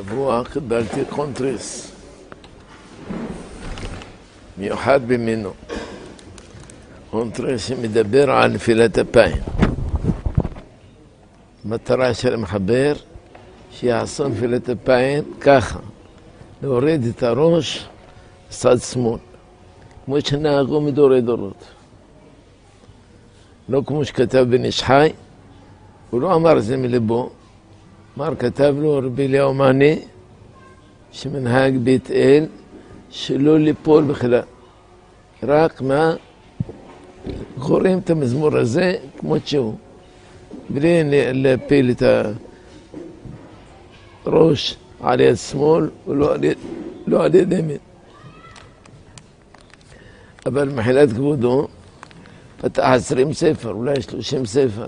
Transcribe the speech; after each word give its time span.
שבוע 0.00 0.42
קיבלתי 0.52 1.04
קונטריס 1.10 1.92
מיוחד 4.58 5.00
במינו. 5.06 5.52
קונטריס 7.10 7.66
שמדבר 7.66 8.30
על 8.30 8.52
נפילת 8.52 8.98
אפיים. 8.98 9.36
מטרה 11.64 12.14
של 12.14 12.34
המחבר 12.34 12.92
שיעשו 13.70 14.28
נפילת 14.28 14.70
אפיים 14.70 15.24
ככה. 15.40 15.78
להוריד 16.62 17.04
את 17.04 17.22
הראש 17.22 17.88
צד 18.48 18.78
שמאל. 18.78 19.18
כמו 20.04 20.20
שנהגו 20.20 20.80
מדורי 20.80 21.20
דורות. 21.20 21.64
לא 23.68 23.82
כמו 23.86 24.04
שכתב 24.04 24.46
בן 24.50 24.64
איש 24.64 24.82
חי 24.82 25.12
הוא 26.10 26.20
לא 26.20 26.34
אמר 26.34 26.60
זה 26.60 26.76
מלבו 26.76 27.30
אמר, 28.17 28.35
כתב 28.39 28.75
לו 28.79 28.97
רבי 28.97 29.25
אליהו 29.25 29.53
מעני, 29.53 29.99
שמנהג 31.11 31.77
בית 31.77 32.11
אל, 32.11 32.45
שלא 33.09 33.59
ליפול 33.59 34.03
בכלל. 34.03 34.41
רק 35.43 35.81
מה? 35.81 36.13
קוראים 37.59 37.99
את 37.99 38.09
המזמור 38.09 38.57
הזה 38.57 38.95
כמו 39.17 39.35
שהוא, 39.45 39.75
בלי 40.69 41.03
להפיל 41.33 41.91
את 41.91 42.03
הראש 44.25 44.77
על 44.99 45.19
יד 45.19 45.35
שמאל 45.35 45.89
ולא 46.07 46.33
על 46.33 46.43
יד, 46.43 46.57
לא 47.07 47.23
על 47.25 47.35
יד 47.35 47.51
ימין. 47.51 47.77
אבל 50.45 50.69
מחילת 50.69 51.09
כבודו 51.09 51.67
פתח 52.57 52.83
עשרים 52.83 53.33
ספר, 53.33 53.69
אולי 53.69 54.01
שלושים 54.01 54.45
ספר. 54.45 54.87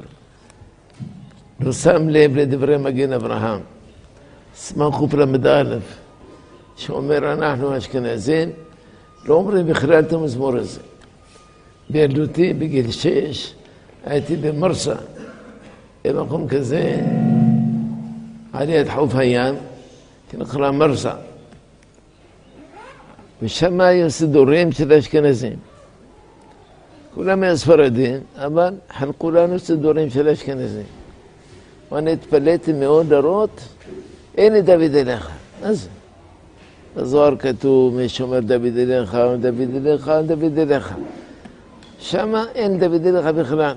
לא 1.60 1.72
שם 1.72 2.10
לב 2.10 2.38
לדברי 2.38 2.78
מגן 2.78 3.14
אברהם, 3.14 3.60
סימן 4.56 4.90
קל"א, 5.12 5.78
שאומר 6.76 7.34
אנחנו 7.34 7.74
האשכנזים 7.74 8.50
לא 9.26 9.34
אומרים 9.34 9.68
בכלל 9.68 10.00
את 10.00 10.14
המזמור 10.14 10.56
הזה. 10.56 10.80
בילדותי, 11.90 12.54
בגיל 12.54 12.92
שש, 12.92 13.54
הייתי 14.06 14.36
במרסה, 14.36 14.96
במקום 16.06 16.48
כזה, 16.48 17.02
על 18.54 18.70
יד 18.70 18.90
חוף 18.90 19.16
הים, 19.16 19.56
שנקרא 20.32 20.72
מרסה. 20.72 21.14
ושם 23.42 23.82
היו 23.82 24.12
סידורים 24.12 24.72
של 24.72 24.92
האשכנזים. 24.92 25.58
כולם 27.16 27.44
היו 27.44 27.58
ספרדים, 27.58 28.20
אבל 28.36 28.74
חלקו 28.98 29.32
לנו 29.32 29.60
סידורים 29.60 30.10
של 30.10 30.28
האשכנזים. 30.28 30.97
ואני 31.93 32.13
התפלאתי 32.13 32.73
מאוד 32.73 33.13
לראות, 33.13 33.61
אין 34.37 34.53
לי 34.53 34.63
דוד 34.63 34.95
אליך. 34.95 35.31
מה 35.63 35.73
זה? 35.73 35.89
בזוהר 36.97 37.37
כתוב, 37.37 37.95
מי 37.95 38.09
שאומר 38.09 38.41
דוד 38.41 38.77
אליך, 38.77 39.15
דוד 39.41 39.87
אליך, 39.87 40.11
דוד 40.27 40.59
אליך. 40.59 40.95
שמה 41.99 42.45
אין 42.55 42.79
דוד 42.79 43.07
אליך 43.07 43.27
בכלל. 43.27 43.75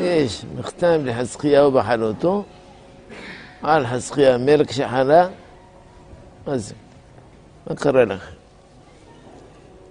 יש 0.00 0.44
מכתב 0.58 1.00
לחזקיהו 1.04 1.70
בחלותו, 1.70 2.44
על 3.62 3.86
חזקיה 3.86 4.34
המלך 4.34 4.72
שחלה, 4.72 5.28
מה 6.46 6.58
זה? 6.58 6.74
מה 7.66 7.76
קרה 7.76 8.04
לכם? 8.04 8.32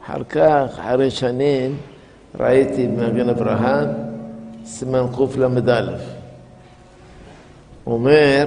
אחר 0.05 0.23
כך, 0.23 0.79
אחרי 0.79 1.11
שנים, 1.11 1.77
ראיתי 2.39 2.87
במגן 2.87 3.29
אברהם, 3.29 3.87
סימן 4.65 5.05
קל"א. 5.15 6.14
אומר, 7.87 8.45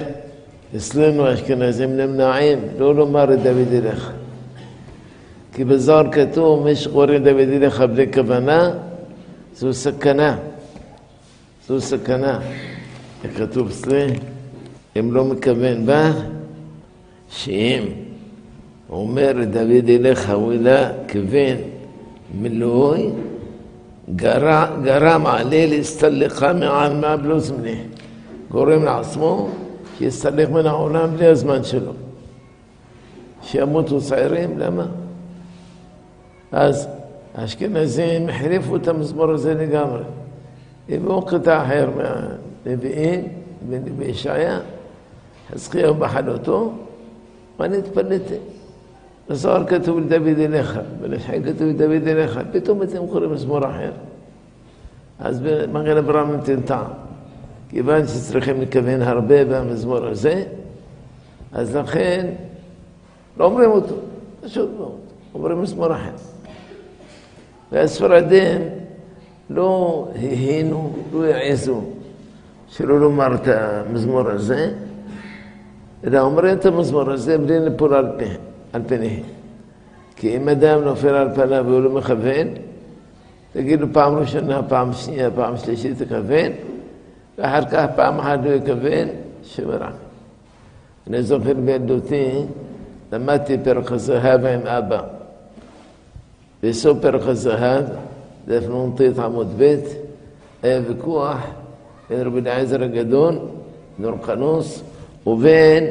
אצלנו 0.75 1.27
האשכנזים 1.27 1.97
נמנעים 1.97 2.59
לא 2.79 2.95
לומר 2.95 3.33
את 3.33 3.39
דוד 3.39 3.73
אליך. 3.73 4.11
כי 5.53 5.63
בזוהר 5.63 6.11
כתוב, 6.11 6.63
מי 6.63 6.75
שקוראים 6.75 7.23
דוד 7.23 7.49
אליך 7.53 7.81
בלי 7.81 8.13
כוונה, 8.13 8.71
זו 9.55 9.73
סכנה. 9.73 10.37
זו 11.67 11.81
סכנה. 11.81 12.39
איך 13.23 13.37
כתוב 13.37 13.67
אצלי? 13.69 14.07
אם 14.99 15.11
לא 15.11 15.25
מכוון 15.25 15.85
בה, 15.85 16.11
שאם 17.29 17.83
אומר 18.89 19.33
דוד 19.51 19.89
אליך, 19.89 20.29
הוא 20.29 20.53
אלא 20.53 20.71
כיוון 21.07 21.57
מילוי, 22.41 23.09
גרם 24.15 25.25
עליה 25.25 25.67
להסתלך 25.67 26.45
מעלמה 26.59 27.17
בלא 27.17 27.39
זמני. 27.39 27.75
גורם 28.51 28.83
לעצמו 28.83 29.49
שיסתלק 29.97 30.49
מן 30.49 30.65
העולם 30.65 31.15
בלי 31.15 31.25
הזמן 31.25 31.63
שלו. 31.63 31.91
שימותו 33.41 34.01
צעירים, 34.01 34.59
למה? 34.59 34.85
אז 36.51 36.87
האשכנזים 37.35 38.29
החריפו 38.29 38.75
את 38.75 38.87
המזמור 38.87 39.31
הזה 39.31 39.53
לגמרי. 39.53 40.03
הביאו 40.89 41.21
קטע 41.21 41.63
אחר 41.63 41.89
מהנביאים, 41.95 43.27
בנביא 43.69 44.07
ישעיה, 44.07 44.59
חזקיהו 45.51 45.93
בחלותו, 45.93 46.73
ואני 47.59 47.77
התפלאתי. 47.77 48.35
בזוהר 49.29 49.67
כתוב 49.67 49.99
לדוד 49.99 50.39
אליך, 50.39 50.79
בלשחי 51.01 51.43
כתוב 51.43 51.67
לדוד 51.67 52.07
אליך, 52.07 52.39
פתאום 52.51 52.83
אתם 52.83 53.07
קוראים 53.07 53.33
מזמור 53.33 53.59
אחר. 53.59 53.91
אז 55.19 55.39
במגן 55.39 55.97
אברהם 55.97 56.31
נותן 56.31 56.61
טעם. 56.61 57.08
כיוון 57.69 58.07
שצריכים 58.07 58.61
לכוון 58.61 59.01
הרבה 59.01 59.45
במזמור 59.45 60.05
הזה, 60.05 60.43
אז 61.51 61.75
לכן 61.75 62.27
לא 63.37 63.45
אומרים 63.45 63.71
אותו, 63.71 63.95
פשוט 64.41 64.69
מאוד, 64.77 64.97
אומרים 65.33 65.61
מזמור 65.61 65.95
אחר. 65.95 66.11
והספרדים 67.71 68.61
לא 69.49 70.07
ההינו, 70.15 70.93
לא 71.13 71.23
העזו 71.23 71.81
שלא 72.69 72.99
לומר 72.99 73.35
את 73.35 73.47
המזמור 73.47 74.29
הזה, 74.29 74.71
אלא 76.03 76.19
אומרים 76.19 76.57
את 76.57 76.65
המזמור 76.65 77.11
הזה 77.11 77.37
בלי 77.37 77.59
ליפול 77.59 77.93
על, 77.93 78.07
פי, 78.17 78.25
על 78.73 78.81
פניהם. 78.87 79.23
כי 80.15 80.37
אם 80.37 80.49
אדם 80.49 80.81
נופל 80.81 81.15
על 81.15 81.35
פניו 81.35 81.65
והוא 81.67 81.81
לא 81.81 81.91
מכוון, 81.91 82.47
תגידו 83.53 83.85
פעם 83.93 84.15
ראשונה, 84.15 84.63
פעם 84.63 84.93
שנייה, 84.93 85.31
פעם 85.31 85.57
שלישית 85.57 86.01
תכוון, 86.01 86.51
ואחר 87.39 87.65
כך 87.71 87.85
פעם 87.95 88.19
אחת 88.19 88.39
הוא 88.43 88.53
יכוון, 88.53 89.07
שברח. 89.43 89.93
אני 91.07 91.23
זוכר 91.23 91.53
בילדותי, 91.53 92.31
למדתי 93.11 93.57
פרק 93.63 93.91
הזהב 93.91 94.45
עם 94.45 94.67
אבא. 94.67 95.01
בסוף 96.63 96.97
פרק 97.01 97.21
הזהב, 97.25 97.85
דף 98.47 98.63
נ"ט 98.69 99.19
עמוד 99.19 99.47
ב', 99.57 99.75
היה 100.63 100.81
ויכוח 100.87 101.37
בין 102.09 102.21
רבי 102.21 102.39
אליעזר 102.39 102.83
הגדול, 102.83 103.39
נורקנוס, 103.99 104.83
ובין 105.27 105.83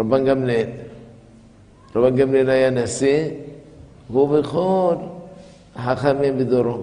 רבן 0.00 0.24
גמליאל. 0.24 0.68
רבן 1.96 2.16
גמליאל 2.16 2.50
היה 2.50 2.70
נשיא, 2.70 3.28
והוא 4.10 4.38
וכל 4.38 4.94
החכמים 5.76 6.38
בדורו. 6.38 6.82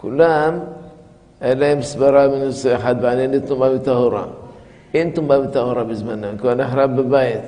כולם 0.00 0.58
היה 1.43 1.55
להם 1.55 1.81
סברה 1.81 2.27
בנושא 2.27 2.75
אחד, 2.75 3.01
בענייני 3.01 3.37
טומאה 3.47 3.75
וטהורה. 3.75 4.25
אין 4.93 5.11
טומאה 5.11 5.41
וטהורה 5.41 5.83
בזמנם, 5.83 6.37
כבר 6.37 6.55
נחרב 6.55 7.01
בבית. 7.01 7.41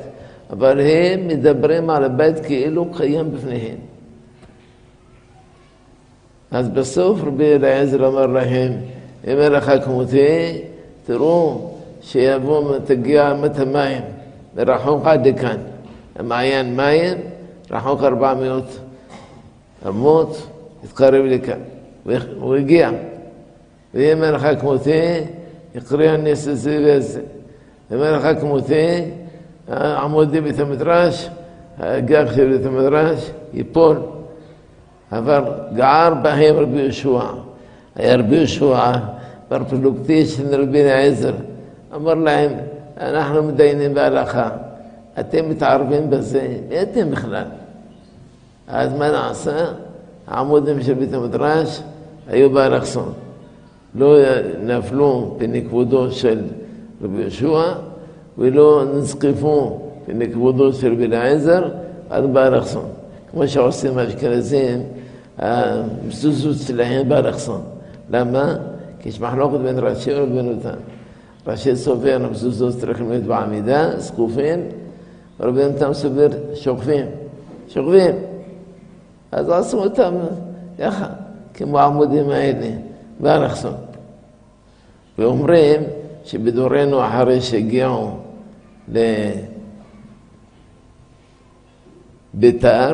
אבל 0.49 0.79
הם 0.79 1.27
מדברים 1.27 1.89
על 1.89 2.03
הבית 2.03 2.45
כאילו 2.45 2.85
קיים 2.93 3.31
בפניהם. 3.31 3.77
אז 6.51 6.69
בסוף 6.69 7.19
רבי 7.23 7.55
אליעזר 7.55 8.07
אמר 8.07 8.25
להם, 8.25 8.71
אם 9.27 9.37
אין 9.39 9.51
לך 9.51 9.71
כמותי, 9.85 10.61
תראו 11.05 11.71
שיבוא, 12.01 12.77
תגיע 12.85 13.31
אמת 13.31 13.59
המים, 13.59 14.01
מרחוק 14.55 15.05
עד 15.05 15.27
לכאן. 15.27 15.57
המעיין 16.15 16.75
מים, 16.75 17.17
רחוק 17.71 18.03
ארבע 18.03 18.33
מאות 18.33 18.79
אמות, 19.87 20.47
התקרב 20.83 21.25
לכאן. 21.25 21.59
הוא 22.39 22.55
הגיע. 22.55 22.91
إيمان 23.96 24.36
ثي 24.78 25.26
يقريها 25.74 26.14
الناس 26.14 26.48
الزيراز 26.48 27.16
آه، 27.16 27.22
إيمان 27.92 28.60
ثي 28.60 29.12
عمودي 29.70 30.40
بثمدراش 30.40 31.28
آه، 31.80 32.00
قاخي 32.00 32.58
بثمدراش 32.58 33.18
يبول 33.54 34.02
هفر 35.10 35.42
قعار 35.80 36.14
باهي 36.14 36.50
ربي 36.50 36.80
يشوع. 36.80 37.34
يا 37.98 38.16
ربي 38.16 38.36
يشوع 38.42 39.02
برفلوكتيش 39.50 40.40
ربي 40.40 40.90
عزر. 40.92 41.34
أمر 41.94 42.14
لهم 42.14 42.56
نحن 42.98 43.34
مدينين 43.44 43.94
بالأخا. 43.94 44.66
أتم 45.18 45.50
متعرفين 45.50 46.10
بزي 46.10 46.60
أتم 46.72 47.10
بخلال 47.10 47.48
هذا 48.68 48.98
ما 48.98 49.10
نعصى 49.10 49.74
عمود 50.28 50.70
مش 50.70 50.90
بيت 50.90 51.14
مدراش 51.14 51.80
أيوب 52.30 52.58
رخصون 52.58 53.14
לא 53.95 54.17
נפלו 54.63 55.35
פני 55.37 55.65
כבודו 55.65 56.11
של 56.11 56.41
רבי 57.03 57.21
יהושע, 57.21 57.73
ולא 58.37 58.83
נזקפו 58.95 59.79
לכבודו 60.07 60.73
של 60.73 60.93
רבי 60.93 61.05
אליעזר 61.05 61.69
עד 62.09 62.33
באלכסון. 62.33 62.85
כמו 63.31 63.47
שעושים 63.47 63.97
האשכנזים, 63.97 64.83
המזוזות 65.37 66.67
שלהם 66.67 67.09
באלכסון. 67.09 67.61
למה? 68.11 68.55
כי 68.99 69.09
יש 69.09 69.21
מחלוקת 69.21 69.59
בין 69.59 69.79
ראשי 69.79 70.13
ורבנותם. 70.13 70.77
ראשי 71.47 71.75
סובר 71.75 72.17
המזוזות 72.23 72.73
צריכים 72.77 73.09
להיות 73.09 73.23
בעמידה, 73.23 73.99
זקופים, 73.99 74.59
ורבנותם 75.39 75.93
סובר 75.93 76.27
שוכבים. 76.53 77.05
שוכבים. 77.67 78.15
אז 79.31 79.49
עשו 79.49 79.83
אותם 79.83 80.13
ככה, 80.79 81.05
כמו 81.53 81.79
העמודים 81.79 82.29
האלה, 82.29 82.67
באלכסון. 83.20 83.74
ואומרים 85.18 85.82
שבדורנו 86.24 87.06
אחרי 87.06 87.40
שהגיעו 87.40 88.10
לביתר, 92.34 92.92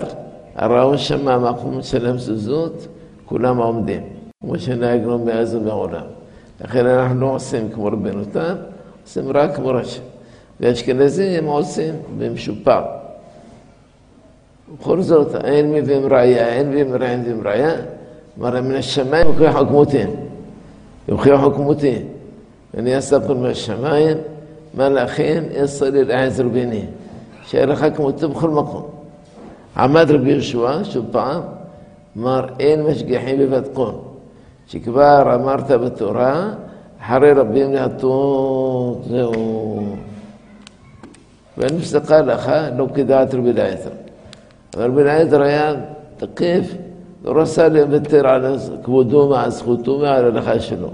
ראו 0.56 0.98
שם 0.98 1.28
המקום 1.28 1.82
של 1.82 2.06
המזוזות, 2.06 2.86
כולם 3.24 3.56
עומדים, 3.56 4.02
כמו 4.40 4.58
שנהגנו 4.58 5.18
מאז 5.18 5.54
ומעולם. 5.54 6.04
לכן 6.60 6.86
אנחנו 6.86 7.20
לא 7.20 7.26
עושים 7.26 7.68
כמו 7.72 7.86
רבנותם, 7.86 8.54
עושים 9.02 9.30
רק 9.30 9.56
כמו 9.56 9.68
ראשי. 9.68 10.00
ואשכנזים 10.60 11.44
עושים 11.44 11.94
במשופר. 12.18 12.82
בכל 14.78 15.02
זאת, 15.02 15.44
אין 15.44 15.72
מביאים 15.72 16.06
ראייה, 16.06 16.48
אין 16.48 16.68
מביאים 16.70 16.92
ראייה, 16.92 17.10
אין 17.12 17.20
מביאים 17.20 17.46
ראייה. 17.46 17.74
مرة 18.38 18.60
من 18.60 18.76
الشمائل 18.76 19.26
يبقي 19.26 19.52
حكمتين 19.52 20.16
يبقي 21.08 21.38
حكمتين 21.38 22.08
من 22.74 22.86
يعني 22.86 22.92
يستقل 22.92 23.36
من 23.36 23.50
الشمائل 23.50 24.18
ملأخين 24.74 25.52
يصير 25.52 25.88
الآية 25.88 26.40
ربيني 26.40 26.84
شير 27.50 27.76
حكم 27.76 28.04
وتبخل 28.04 28.48
مقوم 28.48 28.88
عماد 29.76 30.12
ربي 30.12 30.32
يشوى 30.36 30.84
شبعان 30.84 31.42
مرئين 32.16 32.82
مشجحين 32.82 33.50
بفتقون. 33.50 34.02
شكبار 34.68 35.34
أمرت 35.34 35.72
بالتوراة 35.72 36.58
حري 37.00 37.32
ربي 37.32 37.66
من 37.66 37.76
التوت 37.76 39.06
ونفس 41.58 41.96
قال 41.96 42.30
أخا؟ 42.30 42.70
لو 42.70 42.86
كدات 42.92 43.34
ربي 43.34 43.52
لا 43.52 43.76
ربي 44.76 45.02
لا 45.02 45.46
يا 45.46 45.94
تقيف. 46.20 46.76
רצה 47.25 47.69
לוותר 47.69 48.27
על 48.27 48.57
כבודו 48.83 49.27
ועל 49.31 49.49
זכותו 49.49 49.99
ועל 50.01 50.25
ההלכה 50.25 50.59
שלו. 50.59 50.89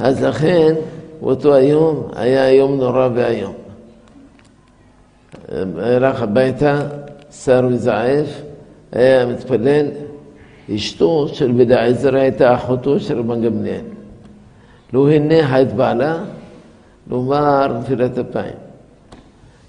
אז 0.00 0.22
לכן, 0.22 0.74
באותו 1.20 1.54
היום 1.54 2.08
היה 2.16 2.52
יום 2.52 2.76
נורא 2.76 3.08
ואיום. 3.14 3.54
הלך 5.78 6.22
הביתה, 6.22 6.80
שר 7.30 7.66
וזעף, 7.70 8.42
היה 8.92 9.26
מתפלל, 9.26 9.86
אשתו 10.74 11.28
של 11.28 11.52
בית 11.52 11.70
העזר 11.70 12.16
הייתה 12.16 12.54
אחותו 12.54 13.00
של 13.00 13.18
רבן 13.18 13.42
גמליאל. 13.42 13.84
לו 14.92 15.08
הניחה 15.08 15.62
את 15.62 15.72
בעלה 15.72 16.18
לומר 17.10 17.78
נפילת 17.78 18.18
אפיים. 18.18 18.54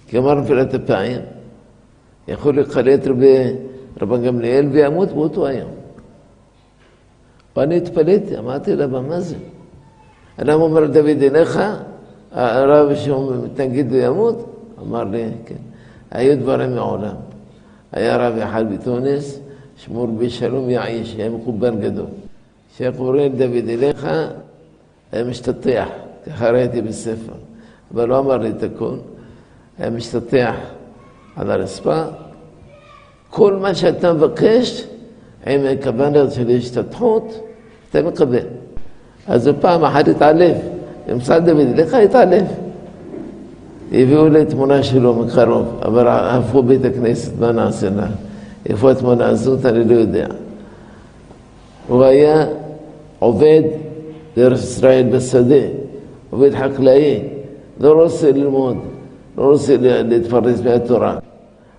כי 0.07 0.17
אמר 0.17 0.33
נפילת 0.33 0.73
אפיים, 0.73 1.21
יכול 2.27 2.55
להיקלט 2.55 3.07
רבן 4.02 4.24
גמליאל 4.24 4.66
וימות 4.66 5.08
באותו 5.08 5.46
היום. 5.46 5.70
ואני 7.56 7.76
התפלאתי, 7.76 8.38
אמרתי 8.38 8.76
לה, 8.76 8.86
מה 8.86 9.20
זה? 9.20 9.36
אדם 10.36 10.60
אומר 10.60 10.86
דוד 10.86 11.22
אליך, 11.22 11.60
הרב 12.32 12.94
שהוא 12.94 13.32
מתנגד 13.44 13.92
וימות? 13.92 14.54
אמר 14.82 15.04
לי, 15.04 15.24
כן. 15.46 15.54
היו 16.10 16.38
דברים 16.38 16.74
מעולם. 16.74 17.14
היה 17.92 18.16
רב 18.16 18.38
אחד 18.38 18.72
בתוניס, 18.72 19.40
שמו 19.76 20.02
רבי 20.02 20.30
שלום 20.30 20.70
יעיש, 20.70 21.14
היה 21.14 21.30
מחובר 21.30 21.74
גדול. 21.74 22.06
כשהיה 22.74 22.92
קורא 22.92 23.28
דוד 23.28 23.68
אליך, 23.68 24.06
היה 25.12 25.24
משתטח, 25.24 25.88
ככה 26.26 26.50
ראיתי 26.50 26.82
בספר. 26.82 27.32
אבל 27.94 28.08
לא 28.08 28.18
אמר 28.18 28.36
לי 28.36 28.50
את 28.50 28.62
הכל. 28.62 28.96
היה 29.78 29.90
משתטח 29.90 30.54
על 31.36 31.50
הרצפה. 31.50 32.02
כל 33.30 33.56
מה 33.56 33.74
שאתה 33.74 34.12
מבקש, 34.12 34.86
עם 35.46 35.60
כוונת 35.82 36.32
של 36.32 36.50
השתתחות, 36.58 37.40
אתה 37.90 38.02
מקבל. 38.02 38.46
אז 39.26 39.46
הוא 39.46 39.56
פעם 39.60 39.84
אחת 39.84 40.08
התעלף, 40.08 40.56
במשרד 41.08 41.44
דוד 41.50 41.66
אליך 41.74 41.94
התעלף. 41.94 42.48
הביאו 43.92 44.28
לי 44.28 44.44
תמונה 44.44 44.82
שלו 44.82 45.14
מקרוב, 45.14 45.80
אבל 45.82 46.08
עפו 46.08 46.62
בית 46.62 46.84
הכנסת, 46.84 47.32
מה 47.40 47.52
נעשה 47.52 47.90
לה? 47.90 48.06
איפה 48.68 48.90
התמונה 48.90 49.28
הזאת? 49.28 49.66
אני 49.66 49.84
לא 49.84 49.94
יודע. 49.94 50.26
הוא 51.88 52.04
היה 52.04 52.46
עובד 53.18 53.62
בארץ 54.36 54.62
ישראל 54.62 55.06
בשדה, 55.12 55.66
עובד 56.30 56.54
חקלאי, 56.54 57.20
לא 57.80 58.02
רוצה 58.02 58.32
ללמוד, 58.32 58.76
לא 59.38 59.42
רוצה 59.42 59.76
להתפרנס 59.80 60.60
מהתורה, 60.60 61.18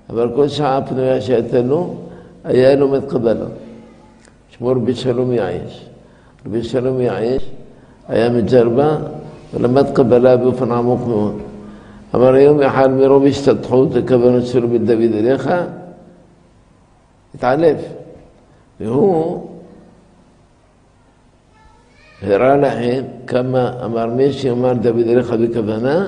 אבל 0.09 0.29
כל 0.35 0.47
שעה 0.47 0.81
פנויה 0.81 1.21
שהייתה 1.21 1.61
לו, 1.61 1.95
היה 2.44 2.75
לומד 2.75 3.06
קבלה. 3.09 3.45
שמו 4.50 4.67
רבי 4.67 4.95
שלום 4.95 5.31
יעיש. 5.33 5.85
רבי 6.45 6.63
שלום 6.63 7.01
יעיש 7.01 7.51
היה 8.07 8.29
מג'רבה 8.29 8.97
ולמד 9.53 9.85
קבלה 9.94 10.38
באופן 10.38 10.71
עמוק 10.71 11.07
מאוד. 11.07 11.41
אמר 12.15 12.35
יום 12.35 12.61
אחד 12.61 12.91
מרוב 12.91 13.25
השתתחות 13.25 13.95
לכוונות 13.95 14.45
שלו 14.45 14.67
בדוד 14.67 15.13
אליך, 15.13 15.50
התעלף. 17.35 17.81
והוא 18.79 19.47
הראה 22.21 22.57
להם 22.57 23.03
כמה, 23.27 23.73
אמר 23.85 24.05
מי 24.05 24.33
שאמר 24.33 24.73
דוד 24.73 25.07
אליך 25.07 25.31
בכוונה, 25.31 26.07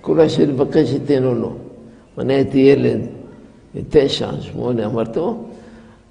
כולה 0.00 0.28
שלבקש 0.28 0.92
יתנו 0.92 1.34
לו. 1.34 1.52
אני 2.18 2.34
הייתי 2.34 2.58
ילד, 2.58 3.00
תשע, 3.88 4.30
שמונה, 4.40 4.86
אמרתי, 4.86 5.20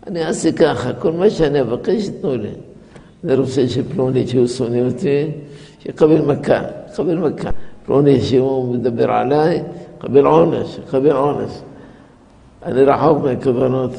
אני 0.07 0.25
אעשה 0.25 0.51
ככה, 0.51 0.93
כל 0.93 1.11
מה 1.11 1.29
שאני 1.29 1.61
אבקש 1.61 2.07
יתנו 2.07 2.35
לי. 2.35 2.49
אני 3.23 3.33
רוצה 3.33 3.67
שפלוני 3.67 4.27
שהוא 4.27 4.47
שונא 4.47 4.77
אותי, 4.77 5.31
שיקבל 5.79 6.21
מכה, 6.21 6.61
יקבל 6.93 7.17
מכה. 7.17 7.49
פלוני 7.85 8.21
שהוא 8.21 8.73
מדבר 8.73 9.11
עליי, 9.11 9.63
יקבל 9.97 10.25
עונש, 10.25 10.77
יקבל 10.87 11.11
עונש. 11.11 11.51
אני 12.65 12.83
רחוק 12.83 13.23
מהכוונות 13.23 13.91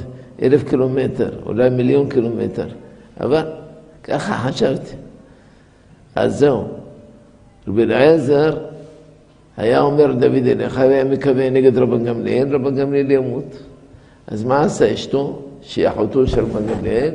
אלף 0.42 0.68
קילומטר, 0.68 1.30
אולי 1.46 1.70
מיליון 1.70 2.08
קילומטר, 2.08 2.66
אבל 3.20 3.42
ככה 4.04 4.34
חשבתי. 4.34 4.96
אז 6.14 6.38
זהו. 6.38 6.64
רבי 7.68 7.82
אליעזר 7.82 8.58
היה 9.56 9.80
אומר 9.80 10.12
דוד 10.12 10.46
אליך, 10.46 10.76
והיה 10.76 11.04
מקווה 11.04 11.50
נגד 11.50 11.78
רבן 11.78 12.04
גמליאל, 12.04 12.54
רבן 12.54 12.76
גמליאל 12.76 13.10
ימות. 13.10 13.56
אז 14.26 14.44
מה 14.44 14.60
עשה 14.60 14.94
אשתו, 14.94 15.42
שהיא 15.62 15.88
אחותו 15.88 16.26
של 16.26 16.44
רבן 16.44 16.66
גמליאל? 16.66 17.14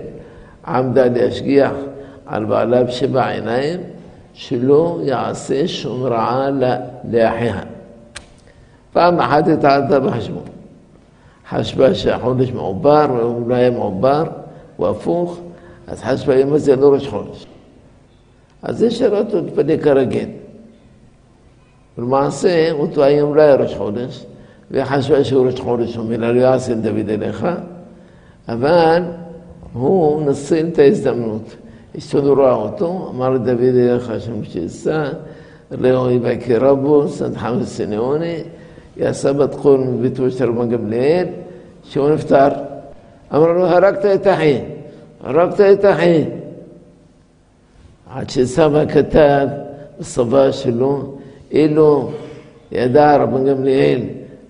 עמדה 0.68 1.06
להשגיח 1.06 1.72
על 2.26 2.46
בעליו 2.46 2.86
שבע 2.90 3.28
עיניים, 3.28 3.80
שלא 4.34 5.00
יעשה 5.04 5.68
שום 5.68 6.04
רעה 6.04 6.50
לאחיה. 7.12 7.62
פעם 8.94 9.20
אחת 9.20 9.48
התעלתה 9.48 10.00
בחשבון. 10.00 10.44
חשבה 11.50 11.96
שהחודש 11.96 12.52
מעובר, 12.52 13.06
והוא 13.18 13.50
לא 13.50 13.56
היה 13.56 13.72
מעובר, 13.72 14.24
הוא 14.78 14.88
הפוך, 14.88 15.40
אז 15.88 16.02
חשבה 16.02 16.36
יום 16.36 16.54
הזה 16.54 16.76
לא 16.76 16.94
ראש 16.94 17.08
חודש. 17.08 17.46
אז 18.64 18.78
זה 18.78 18.92
שאלה 18.92 19.20
אותו 19.20 19.42
להתפלא 19.42 19.78
כרגיל. 19.78 20.30
ולמעשה, 21.99 22.73
אותו 22.73 23.03
היום 23.03 23.35
לא 23.35 23.43
היה 23.43 23.55
ראש 23.55 23.75
חודש, 23.75 24.27
וחשבה 24.71 25.25
שהוא 25.25 25.47
ראש 25.47 25.61
חודש, 25.61 25.97
הוא 25.97 26.05
אומר, 26.05 26.33
לא 26.33 26.41
יעשה 26.41 26.75
דוד 26.75 27.09
אליך, 27.09 27.47
אבל 28.49 29.03
הוא 29.73 30.23
נצל 30.23 30.67
את 30.73 30.79
ההזדמנות. 30.79 31.57
אשתו 31.99 32.23
לא 32.23 32.43
ראה 32.43 32.53
אותו, 32.53 33.11
אמר 33.15 33.31
לדוד 33.31 33.61
אליך 33.61 34.11
השם 34.11 34.45
שיסע, 34.45 35.09
ראו 35.73 36.11
יבקר 36.11 36.59
רבו, 36.61 37.09
סנדחם 37.09 37.55
וסניוני, 37.61 38.37
יעשה 38.97 39.33
בת 39.33 39.55
קול 39.55 39.81
מביתו 39.81 40.31
של 40.31 40.51
רבן 40.51 40.69
גמליאל, 40.69 41.27
שהוא 41.85 42.11
נפטר. 42.11 42.49
אמר 43.35 43.53
לו, 43.53 43.67
הרגת 43.67 44.05
את 44.05 44.27
אחי, 44.27 44.59
הרגת 45.25 45.61
את 45.61 45.85
אחי. 45.85 46.25
עד 48.11 48.31
שסבא 48.31 48.87
כתב 48.87 49.47
בסבא 50.01 50.53
שלו, 50.53 51.17
אילו 51.55 52.11
ידע 52.73 53.17
רבן 53.17 53.47
גמליאל 53.47 54.01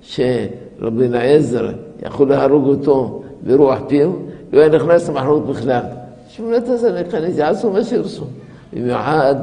שרבי 0.02 1.06
אליעזר 1.06 1.70
יכול 2.02 2.28
להרוג 2.28 2.66
אותו 2.66 3.22
ברוח 3.42 3.78
פיו, 3.88 4.10
לא 4.52 4.60
היה 4.60 4.68
נכנס 4.68 5.08
למחנות 5.08 5.46
בכלל. 5.46 5.82
שמונת 6.28 6.68
הזה 6.68 6.90
להיכנס, 6.90 7.38
יעשו 7.38 7.70
מה 7.70 7.84
שירצו. 7.84 8.24
במיוחד 8.72 9.34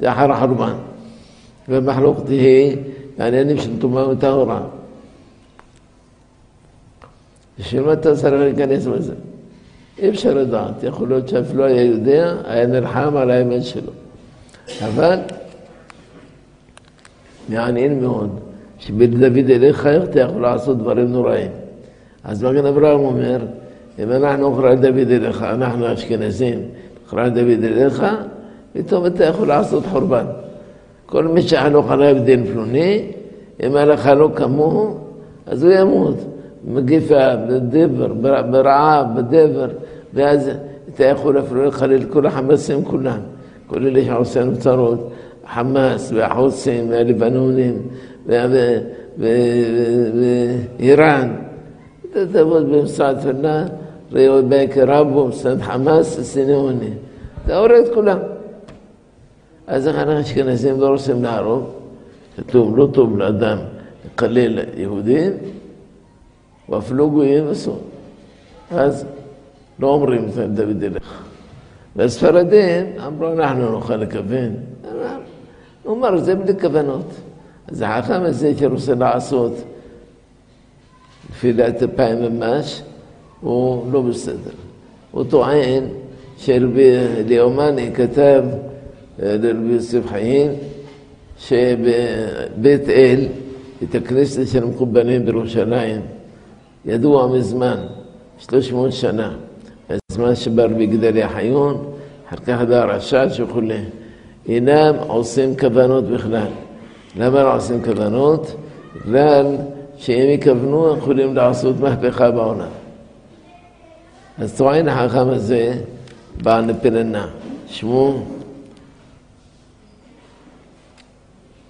זה 0.00 0.12
אחר 0.12 0.32
החורבן. 0.32 0.74
והמחלוקת 1.68 2.28
היא 2.28 2.76
העניינים 3.18 3.58
של 3.58 3.80
טומאה 3.80 4.08
וטהורה. 4.08 4.60
בשביל 7.58 7.82
מה 7.82 7.92
אתה 7.92 8.16
צריך 8.16 8.34
להיכנס 8.34 8.86
בזה? 8.86 9.14
אי 9.98 10.08
אפשר 10.08 10.34
לדעת, 10.34 10.82
יכול 10.82 11.08
להיות 11.08 11.28
שאפילו 11.28 11.64
היה 11.64 11.82
יודע, 11.82 12.34
היה 12.44 12.66
נלחם 12.66 13.16
על 13.16 13.30
האמת 13.30 13.64
שלו. 13.64 13.92
אבל 14.84 15.18
מעניין 17.51 17.99
מאוד, 17.99 18.29
שבדוד 18.79 19.49
אליך 19.49 19.87
איך 19.87 20.03
אתה 20.03 20.19
יכול 20.19 20.41
לעשות 20.41 20.77
דברים 20.77 21.07
נוראים. 21.07 21.51
אז 22.23 22.43
מגן 22.43 22.65
אברהם 22.65 22.99
אומר, 22.99 23.39
אם 23.99 24.11
אנחנו 24.11 24.45
אוכלי 24.45 24.75
דוד 24.75 25.11
אליך, 25.11 25.43
אנחנו 25.43 25.85
האשכנזים, 25.85 26.59
אוכלי 27.05 27.29
דוד 27.29 27.63
אליך, 27.63 28.05
פתאום 28.73 29.05
אתה 29.05 29.25
יכול 29.25 29.47
לעשות 29.47 29.85
חורבן. 29.85 30.25
כל 31.05 31.27
מי 31.27 31.41
שחנוך 31.41 31.91
עליו 31.91 32.23
דין 32.23 32.45
פלוני, 32.45 33.05
אם 33.63 33.75
הלכה 33.75 34.13
לא 34.13 34.29
כמוהו, 34.35 34.97
אז 35.45 35.63
הוא 35.63 35.73
ימות. 35.73 36.15
מגיפה, 36.67 37.35
בדבר, 37.35 38.13
ברעב, 38.51 39.05
בדבר, 39.15 39.67
ואז 40.13 40.49
אתה 40.95 41.03
יכול 41.03 41.39
אפילו 41.39 41.65
לחלל 41.65 42.03
כל 42.03 42.25
החמאסים 42.25 42.85
כולם, 42.85 43.19
כל 43.67 43.83
אלה 43.83 44.05
שעושים 44.05 44.55
צרות, 44.55 45.11
חמאס 45.54 46.12
והחוסים 46.14 46.90
והלבנונים 46.90 47.82
ואיראן. 50.78 51.36
אתה 52.10 52.26
תעבוד 52.32 52.72
במשרד 52.72 53.18
תפילה, 53.18 53.64
ראו 54.12 54.42
בעקר 54.48 54.84
רבו, 54.88 55.28
משרד 55.28 55.60
חמאס, 55.60 56.20
סינאוני. 56.20 56.90
אתה 57.44 57.58
הורג 57.58 57.72
את 57.72 57.94
כולם. 57.94 58.18
אז 59.66 59.88
איך 59.88 59.96
אנחנו 59.96 60.20
אשכנזים 60.20 60.80
לא 60.80 60.88
רוצים 60.88 61.22
להרוג? 61.22 61.64
כתוב, 62.36 62.76
לא 62.78 62.88
טוב 62.92 63.18
לאדם 63.18 63.58
לקלל 64.06 64.58
יהודים, 64.76 65.32
ואפילו 66.68 67.10
גויים 67.10 67.48
אסור. 67.48 67.80
אז 68.70 69.06
לא 69.78 69.88
אומרים 69.88 70.28
את 70.44 70.54
דוד 70.54 70.82
ילך. 70.82 71.22
והספרדים 71.96 72.86
אמרו, 73.06 73.32
אנחנו 73.32 73.70
נוכל 73.70 73.96
לכוון. 73.96 74.54
הוא 75.82 75.96
אמר, 75.96 76.16
זה 76.18 76.34
בלי 76.34 76.60
כוונות. 76.60 77.06
אז 77.68 77.84
החכם 77.86 78.22
הזה 78.22 78.52
שרוצה 78.58 78.94
לעשות 78.94 79.52
תפילת 81.30 81.82
אפיים 81.82 82.22
ממש, 82.22 82.82
הוא 83.40 83.92
לא 83.92 84.00
בסדר. 84.00 84.50
הוא 85.10 85.24
טוען 85.24 85.84
שרבי 86.38 86.90
ליאומני 87.26 87.90
כתב 87.94 88.44
לרבי 89.18 89.72
יוסף 89.72 90.06
חיים 90.06 90.50
שבבית 91.38 92.88
אל, 92.88 93.26
בית 93.80 93.94
הכנסת 93.94 94.48
של 94.48 94.62
המקובלים 94.62 95.24
בירושלים, 95.24 96.00
ידוע 96.84 97.26
מזמן, 97.26 97.78
שלוש 98.38 98.72
מאות 98.72 98.92
שנה, 98.92 99.36
הזמן 100.10 100.34
שבא 100.34 100.62
רבי 100.62 100.86
גדליה 100.86 101.28
חיון, 101.28 101.92
אחר 102.28 102.36
כך 102.36 102.60
הדר 102.60 102.90
רש"ש 102.90 103.40
וכולי, 103.40 103.80
אינם 104.47 104.95
עושים 105.07 105.57
כוונות 105.57 106.03
בכלל. 106.03 106.47
למה 107.17 107.43
לא 107.43 107.55
עושים 107.55 107.83
כוונות? 107.83 108.55
בגלל 109.05 109.57
שאם 109.97 110.37
יכוונו, 110.41 110.97
יכולים 110.97 111.35
לעשות 111.35 111.79
מהפכה 111.79 112.31
בעולם. 112.31 112.69
אז 114.37 114.57
טוען 114.57 114.87
החכם 114.87 115.29
הזה 115.29 115.73
בעל 116.43 116.65
נפלנה, 116.65 117.27
שמו 117.67 118.23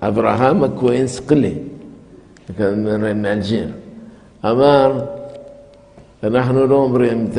אברהם 0.01 0.63
הכהן 0.63 1.07
סקלי, 1.07 1.53
מאלג'יר. 3.15 3.67
אמר, 4.45 4.99
אנחנו 6.23 6.67
לא 6.67 6.75
אומרים 6.75 7.29
את, 7.31 7.37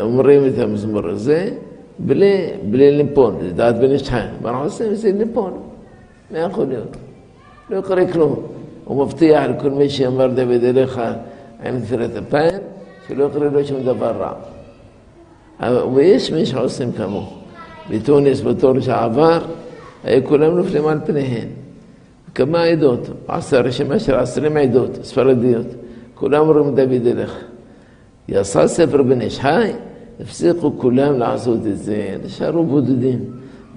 אומרים 0.00 0.46
את 0.46 0.58
המזמור 0.58 1.08
הזה 1.08 1.50
בלי, 1.98 2.46
בלי 2.70 2.90
ליפול, 2.96 3.34
בן 3.56 3.90
איש 3.90 4.08
חי. 4.08 4.20
מה 4.42 4.50
אנחנו 4.50 4.64
עושים? 4.64 4.94
זה 4.94 5.12
ליפול. 5.12 5.50
מה 6.30 6.38
יכול 6.38 6.66
להיות? 6.66 6.96
לא 7.70 7.76
יקרה 7.76 8.12
כלום. 8.12 8.46
הוא 8.84 9.04
מבטיח 9.06 9.44
לכל 9.44 9.70
מי 9.70 9.88
שאמר 9.88 10.26
דוד 10.26 10.64
אליך 10.64 11.00
עם 11.64 11.80
תפילת 11.80 12.10
אפיים, 12.16 12.60
שלא 13.08 13.24
יקרה 13.24 13.48
לו 13.48 13.64
שום 13.64 13.82
דבר 13.82 14.12
רע. 15.60 15.84
ויש 15.94 16.32
מי 16.32 16.46
שעושים 16.46 16.92
כמוהו. 16.92 17.26
בתוניס 17.90 18.40
בתור 18.40 18.80
שעבר, 18.80 19.38
היו 20.04 20.24
כולם 20.24 20.56
נופלים 20.56 20.86
על 20.86 20.98
פניהן. 21.06 21.48
כמה 22.34 22.62
עדות, 22.62 23.08
עשה 23.28 23.60
רשימה 23.60 23.98
של 23.98 24.14
עשרים 24.14 24.56
עדות, 24.56 24.90
ספרדיות. 25.02 25.66
כולם 26.14 26.48
אומרים 26.48 26.74
דוד 26.74 27.06
אליך. 27.06 27.44
יצא 28.28 28.66
ספר 28.66 29.02
בן 29.02 29.20
איש 29.20 29.40
חי, 29.40 29.72
הפסיקו 30.21 30.73
כולם 30.77 31.19
לעשות 31.19 31.59
את 31.67 31.77
זה, 31.77 32.15
נשארו 32.25 32.63
בודדים. 32.63 33.25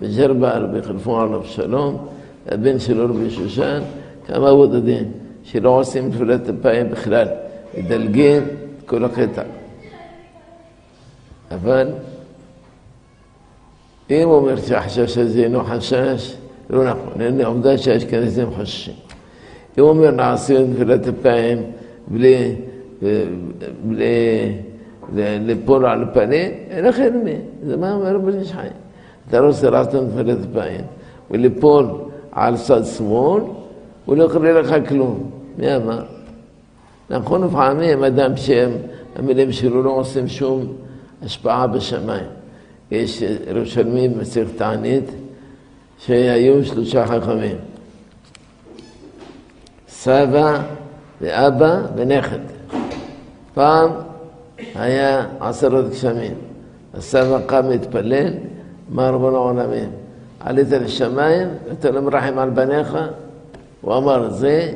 בג'רבה, 0.00 0.58
רבי 0.58 0.82
חלפון 0.82 1.28
עליו 1.28 1.44
שלום, 1.44 2.06
הבן 2.48 2.78
שלו 2.78 3.04
רבי 3.04 3.30
שושן, 3.30 3.80
כמה 4.26 4.54
בודדים, 4.54 5.04
שלא 5.44 5.80
עושים 5.80 6.10
תפילת 6.10 6.48
אפיים 6.48 6.90
בכלל, 6.90 7.28
מדלגים 7.78 8.42
את 8.42 8.88
כל 8.88 9.04
הקטע. 9.04 9.42
אבל 11.50 11.88
אם 14.10 14.28
הוא 14.28 14.34
אומר 14.34 14.56
שהחשש 14.56 15.18
הזה 15.18 15.42
אינו 15.42 15.64
חשש, 15.64 16.36
לא 16.70 16.84
נכון, 16.84 17.20
אין 17.20 17.40
עובדה 17.44 17.78
שהאשכנזים 17.78 18.50
חוששים. 18.50 18.94
אם 19.78 19.82
הוא 19.82 19.90
אומר 19.90 20.10
נעשה 20.10 20.72
תפילת 20.74 21.08
אפיים 21.08 21.62
בלי, 22.08 22.54
בלי 23.84 24.52
ליפול 25.15 25.85
על 25.85 26.05
פנים, 26.13 26.51
אין 26.69 26.85
לכם 26.85 27.13
מי. 27.23 27.35
זה 27.65 27.77
מה 27.77 27.93
אומר 27.93 28.39
איש 28.39 28.51
חיים. 28.51 28.71
אתה 29.29 29.39
לא 29.39 29.47
לעשות 29.47 30.09
תפילת 30.13 30.37
אפיים 30.51 30.85
וליפול 31.31 31.85
על 32.31 32.57
צד 32.57 32.85
שמאל, 32.85 33.43
הוא 34.05 34.17
לא 34.17 34.23
יקרה 34.23 34.61
לך 34.61 34.89
כלום. 34.89 35.31
מי 35.57 35.75
אמר? 35.75 36.03
נכון, 37.09 37.43
לפעמים 37.43 38.03
אדם 38.03 38.37
שהם, 38.37 38.71
המילים 39.15 39.51
שלו 39.51 39.83
לא 39.83 39.89
עושים 39.89 40.27
שום 40.27 40.65
השפעה 41.23 41.67
בשמיים. 41.67 42.27
יש 42.91 43.23
ירושלמים 43.47 44.13
במסכת 44.13 44.57
תענית 44.57 45.03
שהיו 45.99 46.65
שלושה 46.65 47.07
חכמים. 47.07 47.55
סבא 49.89 50.61
ואבא 51.21 51.81
ונכד. 51.95 52.39
פעם 53.53 53.91
היה 54.75 55.25
עשרות 55.39 55.89
גשמים. 55.89 56.33
הסבא 56.93 57.39
קם 57.45 57.69
להתפלל, 57.69 58.27
אמר 58.93 59.13
רבון 59.13 59.35
העולמים, 59.35 59.89
עלית 60.39 60.69
לשמיים, 60.69 61.47
אתה 61.71 61.91
לא 61.91 62.01
מרחם 62.01 62.39
על 62.39 62.49
בניך? 62.49 62.97
הוא 63.81 63.97
אמר, 63.97 64.29
זה 64.29 64.71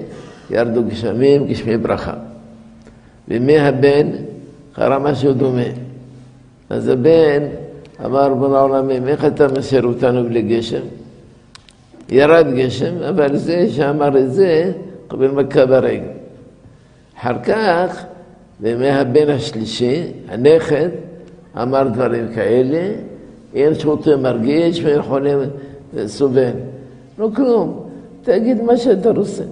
ירדו 0.50 0.84
גשמים, 0.84 1.48
גשמי 1.48 1.78
ברכה. 1.78 2.14
ומי 3.28 3.60
הבן 3.60 4.08
קרה 4.74 5.00
משהו 5.00 5.34
דומה. 5.34 5.70
אז 6.70 6.88
הבן 6.88 7.44
אמר 8.06 8.32
רבון 8.32 8.56
העולמים, 8.56 9.08
איך 9.08 9.26
אתה 9.26 9.48
משאיר 9.48 9.84
אותנו 9.84 10.24
בלי 10.24 10.42
גשם? 10.42 10.82
ירד 12.10 12.48
גשם, 12.56 13.04
אבל 13.10 13.38
זה 13.38 13.70
שאמר 13.70 14.18
את 14.18 14.34
זה, 14.34 14.72
קבל 15.08 15.28
מכה 15.28 15.66
ברגל. 15.66 16.04
אחר 17.20 17.44
כך, 17.44 18.04
בימי 18.62 18.90
הבן 18.90 19.30
השלישי, 19.30 20.04
הנכד 20.30 20.90
אמר 21.62 21.88
דברים 21.88 22.28
כאלה, 22.36 22.92
אין 23.54 23.76
שאותו 23.76 24.18
מרגיש 24.18 24.84
ואין 24.84 25.02
חולה 25.02 25.36
סובל. 26.06 26.52
לא 27.20 27.30
כלום, 27.36 27.84
תגיד 28.22 28.62
מה 28.62 28.78
שאתה 28.78 29.10
רוצה. 29.10 29.44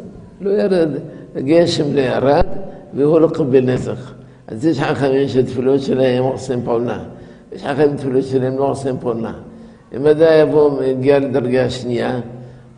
לא 0.41 0.49
ירד, 0.49 0.89
הגשם 1.35 1.95
לא 1.95 2.01
ירד 2.01 2.45
והוא 2.93 3.19
לא 3.19 3.27
קבל 3.27 3.61
נצח. 3.61 4.13
אז 4.47 4.65
יש 4.65 4.79
חכמים 4.79 5.27
שהתפילות 5.27 5.81
שלהם 5.81 6.23
עושים 6.23 6.61
פעולה. 6.63 6.99
יש 7.51 7.63
חכמים 7.63 7.95
תפילות 7.97 8.23
שלהם 8.23 8.57
לא 8.57 8.69
עושים 8.69 8.95
פעולה. 8.99 9.33
אם 9.95 10.07
אדם 10.07 10.27
יבוא, 10.41 10.81
מגיע 10.81 11.19
לדרגה 11.19 11.69
שנייה 11.69 12.19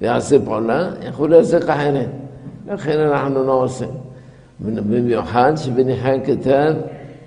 ויעשה 0.01 0.39
פעולה, 0.45 0.89
יכול 1.09 1.31
לעשות 1.31 1.63
אחרת. 1.63 2.09
לכן 2.67 2.99
אנחנו 2.99 3.43
לא 3.43 3.63
עושים. 3.63 4.10
במיוחד 4.61 5.53
שבן 5.55 5.89
יחיא 5.89 6.17
כתב 6.25 6.73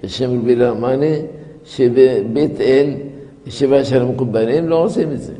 בשם 0.04 0.38
רבי 0.38 0.56
לרמני 0.56 1.22
שבבית 1.64 2.60
אל, 2.60 2.94
ישיבה 3.46 3.84
של 3.84 4.02
המקובלים, 4.02 4.68
לא 4.68 4.84
עושים 4.84 5.12
את 5.12 5.20
זה. 5.20 5.32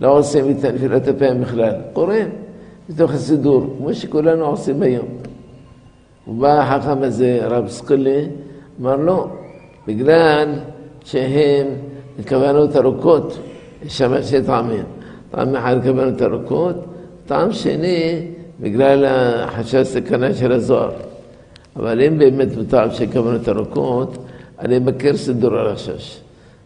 לא 0.00 0.18
עושים 0.18 0.50
את 0.50 0.64
נפילת 0.64 1.08
הפעם 1.08 1.40
בכלל. 1.40 1.74
קוראים 1.92 2.28
בתוך 2.88 3.14
הסידור, 3.14 3.74
כמו 3.78 3.94
שכולנו 3.94 4.46
עושים 4.46 4.82
היום. 4.82 5.08
ובא 6.28 6.60
החכם 6.60 7.02
הזה, 7.02 7.40
רב 7.42 7.68
סקולי, 7.68 8.26
אמר 8.80 8.96
לא, 8.96 9.26
בגלל 9.86 10.48
שהם 11.04 11.66
כוונות 12.28 12.76
ארוכות, 12.76 13.38
יש 13.86 13.98
שם 13.98 14.22
שתי 14.22 14.42
טעמים. 14.42 14.84
טעם 15.30 15.56
אחד 15.56 15.76
כוונות 15.82 16.22
ארוכות, 16.22 16.76
טעם 17.26 17.52
שני, 17.52 18.26
בגלל 18.60 19.04
החשש 19.04 19.86
סכנה 19.86 20.34
של 20.34 20.52
הזוהר. 20.52 21.09
אבל 21.75 22.01
אם 22.01 22.17
באמת 22.17 22.47
מותר 22.57 22.91
שכוונות 22.91 23.49
ארוכות, 23.49 24.17
אני 24.59 24.79
מכיר 24.79 25.17
סידור 25.17 25.55
הרשש. 25.55 26.19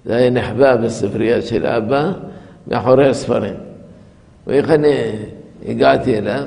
זה 0.05 0.15
היה 0.15 0.29
נחבא 0.29 0.75
בספרייה 0.75 1.41
של 1.41 1.65
אבא, 1.65 2.11
מאחורי 2.67 3.09
הספרים. 3.09 3.53
ואיך 4.47 4.69
אני 4.69 4.95
הגעתי 5.67 6.17
אליו? 6.17 6.43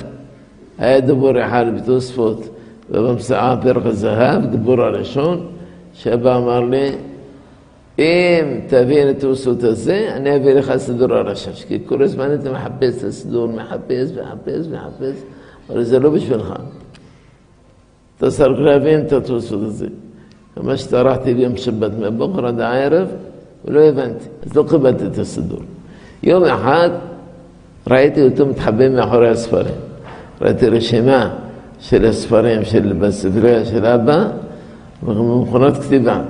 היה 0.78 1.00
דיבור 1.00 1.46
אחד 1.46 1.64
בתוספות 1.76 2.48
ובמסעה 2.90 3.56
פרק 3.62 3.86
הזהב, 3.86 4.44
דיבור 4.50 4.82
הראשון, 4.82 5.46
שאבא 5.94 6.36
אמר 6.36 6.60
לי, 6.60 6.90
אם 7.98 8.60
תבין 8.66 9.10
את 9.10 9.16
התוספות 9.16 9.62
הזה, 9.62 10.08
אני 10.16 10.36
אביא 10.36 10.54
לך 10.54 10.76
סידור 10.76 11.14
הרשש. 11.14 11.64
כי 11.64 11.78
כל 11.86 12.02
הזמן 12.02 12.34
אתה 12.34 12.52
מחפש 12.52 12.98
את 12.98 13.04
הסידור, 13.04 13.48
מחפש, 13.48 14.10
מחפש, 14.10 14.66
מחפש, 14.66 15.22
אבל 15.70 15.82
זה 15.84 15.98
לא 15.98 16.10
בשבילך. 16.10 16.54
אתה 18.18 18.30
צריך 18.30 18.60
להבין 18.60 19.00
את 19.00 19.12
התוספות 19.12 19.62
הזה. 19.62 19.86
כמה 20.54 20.76
שטרחתי 20.76 21.34
ביום 21.34 21.56
שבת 21.56 21.90
מהבוקר 21.98 22.46
עד 22.46 22.60
הערב, 22.60 23.08
ולא 23.64 23.80
הבנתי, 23.80 24.24
אז 24.46 24.56
לא 24.56 24.64
קיבלתי 24.68 25.06
את 25.06 25.18
הסידור. 25.18 25.60
יום 26.22 26.44
אחד 26.44 26.90
ראיתי 27.90 28.22
אותו 28.22 28.46
מתחבא 28.46 28.88
מאחורי 28.88 29.28
הספרים. 29.28 29.74
ראיתי 30.40 30.68
רשימה 30.68 31.30
של 31.80 32.04
הספרים 32.04 32.64
של 32.64 32.92
בספרייה 32.92 33.64
של 33.64 33.86
אבא, 33.86 34.24
במכונות 35.02 35.76
כתיבה. 35.76 36.22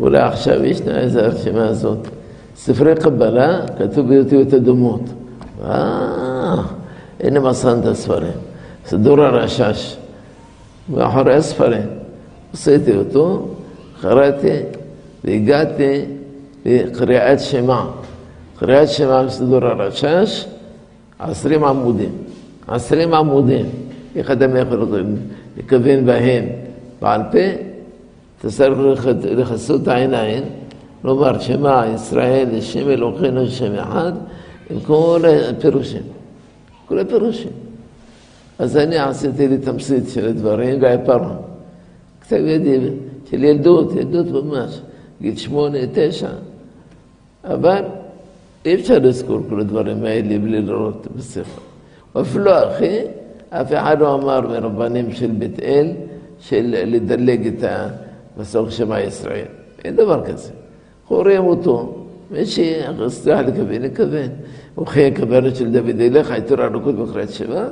אולי 0.00 0.18
עכשיו 0.18 0.64
ישנה 0.64 0.98
איזה 0.98 1.26
הרשימה 1.26 1.68
הזאת. 1.68 2.08
ספרי 2.56 2.94
קבלה, 2.94 3.60
כתוב 3.78 4.14
באותיות 4.14 4.54
אדומות. 4.54 5.00
אה, 5.64 6.54
הנה 7.20 7.40
מסרן 7.40 7.80
את 7.80 7.84
הספרים. 7.84 8.32
סידור 8.86 9.20
הרשש, 9.20 9.96
מאחורי 10.91 11.35
הספרים. 11.35 11.87
עשיתי 12.53 12.95
אותו, 12.95 13.47
קראתי 14.01 14.59
והגעתי 15.23 16.01
לקריאת 16.65 17.39
שמע. 17.39 17.85
קריאת 18.59 18.89
שמע 18.89 19.23
בסידור 19.23 19.65
הרשש, 19.65 20.45
עשרים 21.19 21.63
עמודים. 21.63 22.11
עשרים 22.67 23.13
עמודים. 23.13 23.65
איך 24.15 24.31
אדם 24.31 24.55
יכול 24.55 25.03
לכוון 25.57 26.05
בהם 26.05 26.45
בעל 27.01 27.21
פה? 27.31 28.47
צריך 28.47 29.07
לכסות 29.23 29.87
העיניים, 29.87 30.43
לומר 31.03 31.39
שמע 31.39 31.83
ישראל, 31.95 32.47
השם 32.57 32.89
אלוקינו, 32.89 33.47
שם 33.47 33.73
אחד, 33.75 34.11
עם 34.69 34.79
כל 34.79 35.21
הפירושים. 35.49 36.01
כל 36.85 36.99
הפירושים. 36.99 37.51
אז 38.60 38.76
אני 38.76 38.98
עשיתי 38.98 39.48
לי 39.48 39.58
תמצית 39.58 40.08
של 40.08 40.28
הדברים, 40.28 40.80
גיא 40.80 40.88
פרעה. 41.04 41.36
כתב 42.20 42.42
ידי 42.46 42.78
של 43.30 43.44
ילדות, 43.44 43.96
ילדות 43.96 44.44
ממש, 44.44 44.80
גיל 45.20 45.36
שמונה, 45.36 45.78
תשע. 45.92 46.28
אבל 47.44 47.84
אי 48.64 48.74
אפשר 48.74 48.98
לזכור 48.98 49.40
כל 49.48 49.60
הדברים 49.60 50.04
האלה 50.04 50.38
בלי 50.38 50.62
לראות 50.62 51.06
בספר. 51.16 51.60
אפילו 52.20 52.50
אחי, 52.50 52.98
אף 53.50 53.72
אחד 53.72 54.00
לא 54.00 54.14
אמר 54.14 54.40
מרבנים 54.40 55.12
של 55.12 55.30
בית 55.30 55.60
אל, 55.60 55.92
של 56.40 56.74
לדלג 56.86 57.46
את 57.46 57.64
המסורת 58.36 58.72
שמע 58.72 59.00
ישראל. 59.00 59.46
אין 59.84 59.96
דבר 59.96 60.24
כזה. 60.24 60.50
קוראים 61.08 61.44
אותו, 61.44 62.06
מי 62.30 62.46
שיצטרך 62.46 63.46
לכוון, 63.48 63.82
לכוון. 63.82 64.28
וכי 64.78 65.06
הכוונות 65.06 65.56
של 65.56 65.72
דוד 65.72 66.00
אליך, 66.00 66.30
יותר 66.30 66.64
ארוכות 66.64 66.94
בקריאת 66.94 67.32
שמע, 67.32 67.64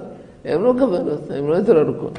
הם 0.44 0.64
לא 0.64 0.74
כוונות, 0.78 1.30
הם 1.30 1.48
לא 1.48 1.54
יותר 1.54 1.80
ארוכות. 1.80 2.18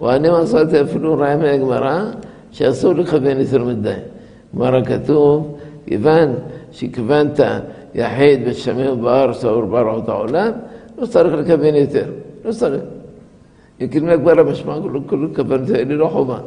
ואני 0.00 0.28
מסרתי 0.42 0.82
אפילו 0.82 1.18
רעי 1.18 1.36
מהגמרא, 1.36 2.04
שאסור 2.52 2.92
לכוון 2.92 3.40
יותר 3.40 3.64
מדי. 3.64 3.94
גמרא 4.54 4.84
כתוב, 4.84 5.58
כיוון 5.86 6.34
שכיוונת 6.72 7.40
יחיד 7.94 8.48
בשמי 8.48 8.88
ובארץ 8.88 9.44
ובברעות 9.44 10.08
העולם, 10.08 10.50
לא 10.98 11.06
צריך 11.06 11.34
לכוון 11.34 11.74
יותר, 11.74 12.06
לא 12.44 12.52
צריך. 12.52 12.82
אם 13.80 13.88
כלמי 13.88 14.12
הגמרא 14.12 14.42
משמע 14.42 14.78
כל 15.06 15.28
כוונות 15.36 15.70
האלה 15.70 15.94
לא 15.94 16.08
חובה. 16.12 16.38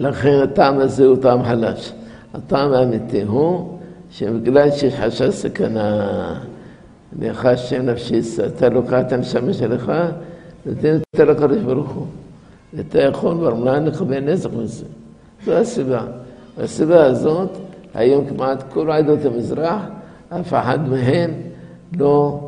לכן 0.00 0.40
הטעם 0.42 0.78
הזה 0.78 1.06
הוא 1.06 1.16
טעם 1.16 1.42
חלש. 1.42 1.92
הטעם 2.34 2.72
האמיתי 2.72 3.22
הוא 3.22 3.78
שבגלל 4.10 4.70
שיש 4.70 4.94
חשש 4.94 5.28
סכנה, 5.30 6.40
לך 7.19 7.45
השם 7.45 7.81
נפשי, 7.81 8.19
אתה 8.47 8.69
לוקח 8.69 8.99
את 9.07 9.11
הנשמה 9.11 9.53
שלך, 9.53 9.91
נותן 10.65 10.97
אותה 11.13 11.25
לקדוש 11.25 11.57
ברוך 11.57 11.91
הוא. 11.91 12.05
אתה 12.79 13.01
יכול 13.01 13.35
ברמלן 13.35 13.85
לכוון 13.85 14.25
נזק 14.25 14.49
מזה. 14.53 14.85
זו 15.45 15.53
הסיבה. 15.53 16.01
והסיבה 16.57 17.05
הזאת, 17.05 17.49
היום 17.93 18.25
כמעט 18.25 18.63
כל 18.73 18.91
עדות 18.91 19.25
המזרח, 19.25 19.81
אף 20.29 20.53
אחד 20.53 20.89
מהם 20.89 21.31
לא 21.99 22.39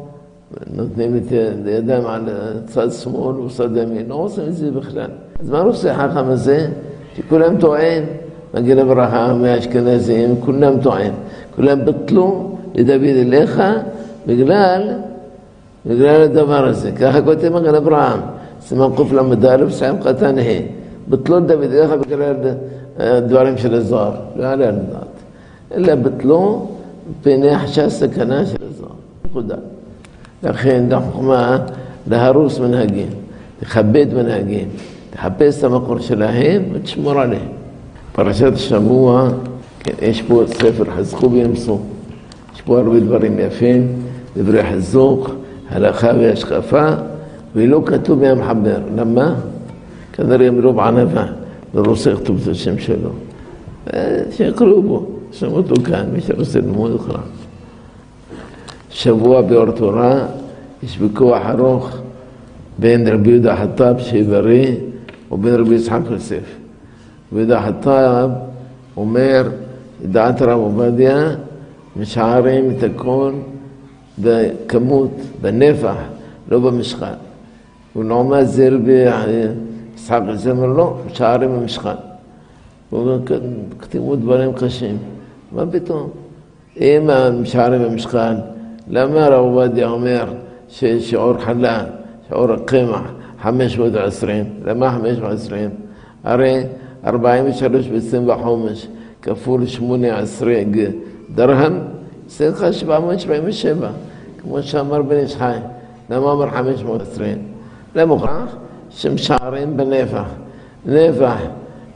נותנים 0.73 1.17
את 1.17 1.31
ידם 1.65 2.05
על 2.05 2.29
צד 2.65 2.91
שמאל 2.91 3.35
וצד 3.35 3.77
ימין, 3.77 4.07
לא 4.07 4.15
עושים 4.15 4.43
את 4.47 4.55
זה 4.55 4.71
בכלל. 4.71 5.09
אז 5.39 5.49
מה 5.49 5.59
עושה 5.59 5.91
החכם 5.91 6.29
הזה? 6.29 6.67
שכולם 7.15 7.57
טוען, 7.57 8.03
מגיע 8.53 8.75
לברכה 8.75 9.33
מהאשכנזים, 9.33 10.35
כולם 10.45 10.81
טוען. 10.81 11.11
כולם 11.55 11.85
בטלו 11.85 12.57
לדוד 12.75 13.03
אליך 13.03 13.61
בגלל, 14.26 14.88
בגלל 15.86 16.22
הדבר 16.22 16.66
הזה. 16.66 16.92
ככה 16.92 17.22
כותב 17.22 17.48
מגן 17.48 17.74
אברהם, 17.74 18.20
סימן 18.60 18.86
קל"א, 18.96 19.70
סיים 19.70 19.96
קטן 20.02 20.38
ה'. 20.38 20.42
בטלו 21.08 21.38
לדוד 21.38 21.72
אליך 21.72 21.90
בגלל 21.90 22.34
הדברים 22.98 23.58
של 23.58 23.74
הזוהר, 23.74 24.12
לא 24.36 24.44
יעלה 24.44 24.68
על 24.68 24.74
דעת. 24.74 25.06
אלא 25.74 25.94
בטלו 25.94 26.68
מפני 27.10 27.58
חשש 27.58 27.92
סכנה 27.92 28.46
של 28.46 28.56
הזוהר. 28.70 28.92
נקודה. 29.24 29.56
לכן 30.42 30.84
החוכמה 30.92 31.58
להרוס 32.06 32.58
מנהגים, 32.58 33.08
לכבד 33.62 34.06
מנהגים, 34.14 34.68
תחפש 35.10 35.58
את 35.58 35.64
המקור 35.64 35.98
שלהם 35.98 36.62
ותשמור 36.72 37.20
עליהם. 37.20 37.48
פרשת 38.12 38.52
השבוע, 38.54 39.28
כן, 39.80 39.92
יש 40.02 40.22
פה 40.22 40.42
ספר 40.46 40.84
חזקו 40.96 41.30
וימסו. 41.30 41.78
יש 42.54 42.60
פה 42.60 42.78
הרבה 42.78 43.00
דברים 43.00 43.38
יפים, 43.38 44.02
דברי 44.36 44.62
חיזוק, 44.62 45.30
הלכה 45.68 46.10
והשקפה, 46.20 46.88
ולא 47.54 47.82
כתוב 47.86 48.20
מהמחבר. 48.20 48.78
למה? 48.96 49.34
כנראה 50.12 50.50
מרוב 50.50 50.80
ענווה, 50.80 51.26
לא 51.74 51.82
רוצה 51.86 52.12
לכתוב 52.12 52.38
את 52.42 52.48
השם 52.48 52.78
שלו. 52.78 53.10
שיקראו 54.30 54.82
בו, 54.82 55.06
שם 55.32 55.52
אותו 55.52 55.74
כאן, 55.84 56.04
מי 56.12 56.20
שרוצה 56.20 56.58
ללמוד 56.58 56.92
יקרא. 56.94 57.18
שבוע 58.90 59.42
באור 59.42 59.70
תורה, 59.70 60.26
יש 60.82 60.98
ויכוח 61.00 61.42
ארוך 61.46 61.96
בין 62.78 63.08
רבי 63.08 63.30
יהודה 63.30 63.56
חטאב 63.56 63.98
שבריא 63.98 64.74
ובין 65.32 65.54
רבי 65.54 65.74
יצחק 65.74 66.00
יוסף. 66.10 66.56
רבי 67.32 67.40
יהודה 67.40 67.62
חטאב 67.62 68.30
אומר, 68.96 69.48
לדעת 70.04 70.40
הרב 70.40 70.58
עובדיה, 70.58 71.30
משערים 71.96 72.70
את 72.70 72.82
הכל 72.82 73.32
בכמות, 74.19 75.11
בנפח, 75.41 75.95
לא 76.49 76.59
במשקל. 76.59 77.13
ולעומת 77.95 78.47
זה 78.47 78.69
יצחק 79.93 80.21
יוסף 80.27 80.49
אומר, 80.49 80.65
לא, 80.65 80.97
משערים 81.11 81.49
במשקל. 81.49 81.95
הוא 82.89 82.99
אומר, 82.99 83.19
כתיבו 83.79 84.15
דברים 84.15 84.53
קשים. 84.53 84.97
מה 85.51 85.63
פתאום? 85.71 86.09
אם 86.81 87.09
המשערים 87.09 87.83
במשקל, 87.83 88.35
למה 88.87 89.25
הרב 89.25 89.45
עובדיה 89.45 89.87
אומר 89.87 90.33
ששיעור 90.69 91.37
חלה, 91.37 91.83
שיעור 92.27 92.51
הקמח, 92.51 93.11
520? 93.41 94.45
למה 94.65 94.91
520? 94.91 95.69
הרי 96.23 96.63
43 97.05 97.87
ב-20 97.87 98.19
בחומש 98.27 98.87
כפול 99.21 99.65
18 99.65 100.53
דרהם, 101.35 101.79
זה 102.27 102.49
לך 102.49 102.65
777, 102.71 103.89
כמו 104.47 104.63
שאמר 104.63 105.01
בן 105.01 105.15
איש 105.15 105.35
חי. 105.35 105.57
למה 106.09 106.31
אמר 106.31 106.49
520? 106.49 107.37
למוכרח 107.95 108.55
שמשערים 108.89 109.77
בנפח. 109.77 110.25
נפח, 110.85 111.37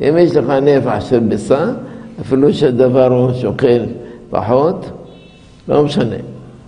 אם 0.01 0.17
יש 0.19 0.35
לך 0.35 0.49
נפח 0.49 0.97
של 0.99 1.19
ביסה, 1.19 1.71
אפילו 2.21 2.53
שהדבר 2.53 3.07
הוא 3.07 3.33
שוקל 3.33 3.85
פחות, 4.29 4.85
לא 5.67 5.83
משנה. 5.83 6.15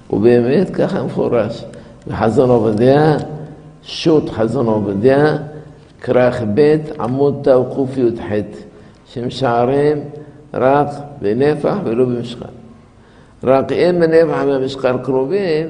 ובאמת 0.09 0.69
ככה 0.69 1.03
מפורש. 1.03 1.65
בחזון 2.07 2.49
עובדיה, 2.49 3.17
שו"ת 3.81 4.29
חזון 4.29 4.67
עובדיה, 4.67 5.37
כרך 6.01 6.41
ב' 6.53 6.77
עמוד 6.99 7.39
תק"ח, 7.43 8.33
שמשערים 9.05 10.03
רק 10.53 10.87
בנפח 11.21 11.75
ולא 11.83 12.05
במשקל. 12.05 12.62
רק 13.43 13.71
אם 13.71 13.99
בנפח 13.99 14.43
והמשכן 14.47 14.97
קרובים, 14.97 15.67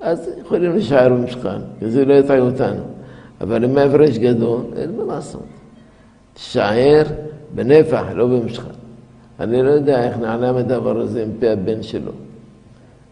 אז 0.00 0.30
יכולים 0.40 0.72
להישאר 0.72 1.08
במשכן, 1.08 1.58
זה 1.80 2.04
לא 2.04 2.14
יטעי 2.14 2.40
אותנו. 2.40 2.82
אבל 3.40 3.64
אם 3.64 3.78
ההפרש 3.78 4.18
גדול, 4.18 4.60
אין 4.76 4.96
מה 4.96 5.14
לעשות. 5.14 5.42
תישאר 6.34 7.02
בנפח, 7.54 8.04
לא 8.14 8.26
במשכן. 8.26 8.70
אני 9.40 9.62
לא 9.62 9.70
יודע 9.70 10.04
איך 10.04 10.18
נעלם 10.18 10.56
הדבר 10.56 11.00
הזה 11.00 11.22
עם 11.22 11.30
פה 11.40 11.46
הבן 11.46 11.82
שלו. 11.82 12.12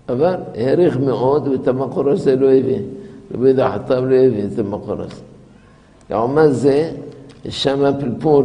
אבל 0.08 0.34
העריך 0.54 0.96
מאוד, 0.96 1.48
ואת 1.48 1.68
המקור 1.68 2.10
הזה 2.10 2.36
לא 2.36 2.46
הביא. 2.46 2.80
רבי 3.34 3.54
חטב 3.74 4.04
לא 4.04 4.14
הביא 4.14 4.44
את 4.54 4.58
המקור 4.58 5.02
הזה. 5.02 5.22
לעומת 6.10 6.54
זה, 6.54 6.90
יש 7.44 7.62
שם 7.62 7.92
פלפול 8.00 8.44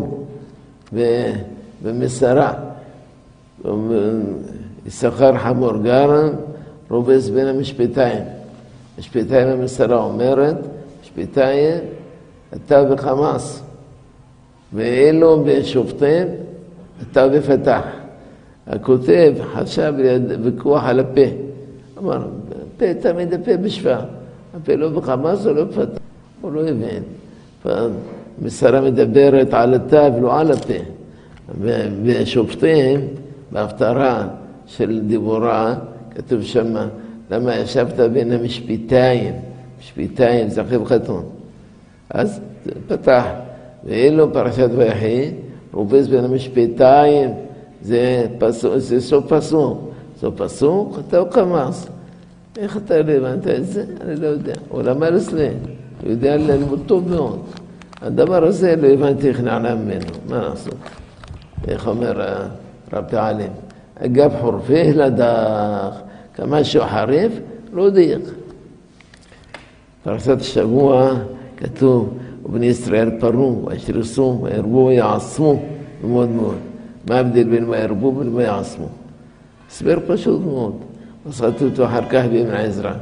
במסרה. 1.84 2.54
יששכר 4.86 5.38
חמור 5.38 5.78
גרם, 5.78 6.30
רובץ 6.89 7.30
בין 7.30 7.48
המשפטיים. 7.48 8.24
משפטיים 9.00 9.48
המסרה 9.48 9.98
אומרת, 9.98 10.58
משפטיים 11.04 11.78
אתה 12.56 12.84
וחמאס, 12.91 13.63
ואלו 14.74 15.43
בשופטים 15.46 16.28
אתה 17.02 17.28
ופתח. 17.34 17.84
הכותב 18.67 19.34
חשב 19.54 19.93
ויכוח 20.43 20.84
על 20.86 21.00
הפה. 21.00 21.22
אמר, 21.98 22.28
פה 22.78 22.93
תמיד 22.93 23.34
הפה 23.34 23.58
בשווה. 23.58 24.02
הפה 24.58 24.76
לא 24.76 24.89
בחמאס 24.89 25.46
ולא 25.46 25.63
בפתח. 25.63 26.00
הוא 26.41 26.52
לא 26.52 26.62
הבין. 26.67 27.04
מסרה 28.41 28.82
מדברת 28.82 29.54
על 29.54 29.74
התא 29.74 30.10
ולא 30.17 30.39
על 30.39 30.52
הפה. 30.52 30.74
ושופטים, 32.04 33.08
בהפטרה 33.52 34.28
של 34.78 35.02
דיבורה, 35.08 35.76
כתוב 36.16 36.42
שמה, 36.42 36.88
למה 37.32 37.56
ישבת 37.56 38.00
בין 38.00 38.32
המשפיטיים, 38.32 39.34
משפיטיים 39.80 40.48
אחרי 40.62 40.86
חתון. 40.86 41.24
אז 42.10 42.42
פתח, 42.88 43.26
ואילו 43.84 44.34
פרשת 44.34 44.70
ויחי, 44.78 45.32
רובץ 45.74 46.08
בין 46.08 46.26
המשפיטיים, 46.26 47.30
זה, 47.82 48.28
פסוק, 48.40 48.78
זה 48.78 49.02
סוף 49.02 49.34
פסוק. 49.34 49.90
סוף 50.20 50.34
פסוק, 50.38 51.00
אתה 51.08 51.18
הוא 51.18 51.30
קמאס. 51.30 51.88
איך 52.58 52.78
אתה 52.78 53.02
לא 53.02 53.12
הבנת 53.12 53.48
את 53.48 53.66
זה? 53.66 53.86
אני 54.02 54.16
לא 54.16 54.28
יודע. 54.28 54.54
הוא 54.70 54.82
למד 54.82 55.14
אצלי, 55.14 55.48
הוא 56.04 56.12
יודע 56.12 56.38
ללמוד 56.38 56.80
טוב 56.86 57.10
מאוד. 57.10 57.40
הדבר 58.02 58.44
הזה 58.44 58.76
לא 58.76 58.88
הבנתי 58.88 59.28
איך 59.30 59.40
נעלם 59.40 59.78
ממנו, 59.86 60.12
מה 60.30 60.38
לעשות? 60.38 60.76
איך 61.68 61.88
אומר 61.88 62.22
רבי 62.94 63.18
עלים? 63.18 63.52
אגב 64.00 64.34
חורפי 64.42 64.94
לדח, 64.94 66.02
כמה 66.36 66.64
שהוא 66.64 66.86
חריף, 66.86 67.32
לא 67.74 67.90
דייק. 67.90 68.22
פרשת 70.04 70.42
השבוע 70.42 71.14
כתוב, 71.58 72.18
ובני 72.46 72.66
ישראל 72.66 73.12
פרו, 73.20 73.66
וישרסו, 73.66 74.40
וירבו 74.42 74.86
ויעצמו, 74.88 75.64
מאוד 76.04 76.30
מאוד. 76.30 76.58
מה 77.10 77.16
ההבדל 77.16 77.44
בין 77.44 77.70
וירבו 77.70 78.08
ובין 78.08 78.36
ויעצמו? 78.36 78.88
הסבר 79.70 79.98
פשוט 80.08 80.42
מאוד. 80.42 80.74
עשיתי 81.30 81.66
אותו 81.66 81.86
אחר 81.86 82.06
כך 82.10 82.24
באבן 82.32 82.52
עזרא. 82.52 82.94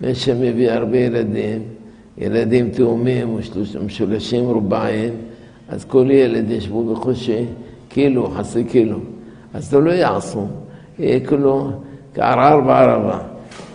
מי 0.00 0.14
שמביא 0.14 0.70
הרבה 0.70 0.98
ילדים, 0.98 1.62
ילדים 2.18 2.70
תאומים 2.70 3.38
ומשולשים 3.74 4.44
רובעים, 4.44 5.12
אז 5.68 5.84
כל 5.84 6.06
ילד 6.10 6.50
ישבו 6.50 6.94
בחושי 6.94 7.44
קילו, 7.88 8.30
חצי 8.30 8.64
קילו. 8.64 8.98
אז 9.53 9.69
זה 9.69 9.79
לא 9.79 9.91
יעשו, 9.91 10.47
יהיה 10.99 11.27
כולו 11.27 11.71
כערער 12.13 12.61
בערבה. 12.61 13.19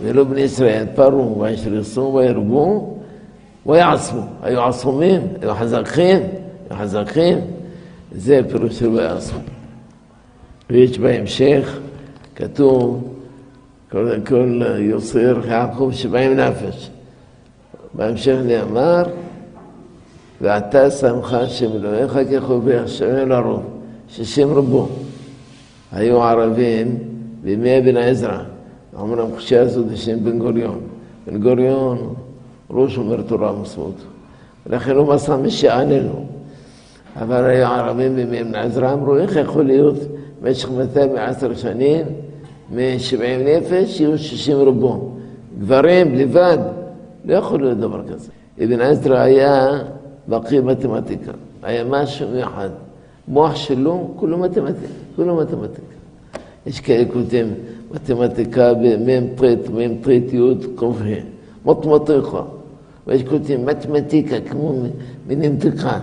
ולא 0.03 0.23
בני 0.23 0.41
ישראל 0.41 0.85
פרו 0.95 1.39
וישרסו 1.39 2.13
וירבו 2.15 2.97
ויעצמו. 3.65 4.21
היו 4.43 4.61
עצומים, 4.63 5.21
היו 5.41 5.55
חזקים, 5.55 6.19
היו 6.69 6.79
חזקים. 6.79 7.37
זה 8.11 8.41
פירוש 8.51 8.79
של 8.79 8.87
ויעצמו. 8.87 9.39
ויש 10.69 10.99
בהמשך, 10.99 11.79
כתוב, 12.35 13.15
קודם 13.91 14.21
כל 14.21 14.61
יוצר 14.79 15.39
יעקב 15.47 15.89
שבעים 15.93 16.35
נפש. 16.35 16.89
בהמשך 17.93 18.35
נאמר, 18.45 19.03
ואתה 20.41 20.91
שמך 20.91 21.37
שמלואיך 21.47 22.17
כחובך, 22.31 22.81
שווה 22.87 23.25
לרוב, 23.25 23.63
שישים 24.09 24.53
רבו. 24.53 24.89
היו 25.92 26.22
ערבים 26.22 26.98
בימי 27.42 27.80
בן 27.80 27.96
עזרא, 27.96 28.38
אמרם 29.00 29.36
קשייה 29.36 29.62
הזאת 29.62 29.86
בשם 29.86 30.24
בן 30.24 30.38
גוריון. 30.38 30.80
בן 31.26 31.40
גוריון, 31.40 32.14
ראש 32.70 32.98
אומר 32.98 33.22
תורה 33.22 33.52
ומסורת. 33.52 33.94
לכן 34.66 34.96
הוא 34.96 35.14
מסע 35.14 35.84
לו. 35.84 36.24
אבל 37.16 37.44
היו 37.44 37.66
ערבים 37.66 38.16
בימי 38.16 38.44
בן 38.44 38.54
עזרא, 38.54 38.92
אמרו, 38.92 39.16
איך 39.16 39.36
יכול 39.36 39.64
להיות 39.64 39.96
במשך 40.42 40.70
210 40.70 41.54
שנים, 41.54 42.04
מ-70 42.74 43.22
נפש 43.44 44.00
יהיו 44.00 44.18
60 44.18 44.56
רבו. 44.56 45.10
גברים 45.60 46.14
לבד, 46.14 46.58
לא 47.24 47.34
יכול 47.34 47.60
להיות 47.60 47.78
דבר 47.78 48.02
כזה. 48.08 48.30
אבן 48.64 48.80
עזרא 48.80 49.18
היה 49.18 49.70
בקיא 50.28 50.60
מתמטיקה, 50.60 51.32
היה 51.62 51.84
משהו 51.84 52.28
מיוחד. 52.28 52.68
מוח 53.28 53.56
שלו, 53.56 54.10
כולו 54.16 54.38
מתמטיקה, 54.38 54.92
כולו 55.15 55.35
מתמטיקה. 55.35 55.95
יש 56.65 56.79
כאלה 56.79 57.05
כותבים 57.13 57.53
מתמטיקה 57.91 58.73
במ"ט, 58.73 59.69
מ"ט 59.69 60.33
י' 60.33 60.75
ק"ה, 60.75 60.85
מתמטיקה. 61.65 62.41
ויש 63.07 63.23
כותבים 63.23 63.65
מתמטיקה 63.65 64.35
כמו 64.49 64.73
מנמתיקה, 65.27 65.99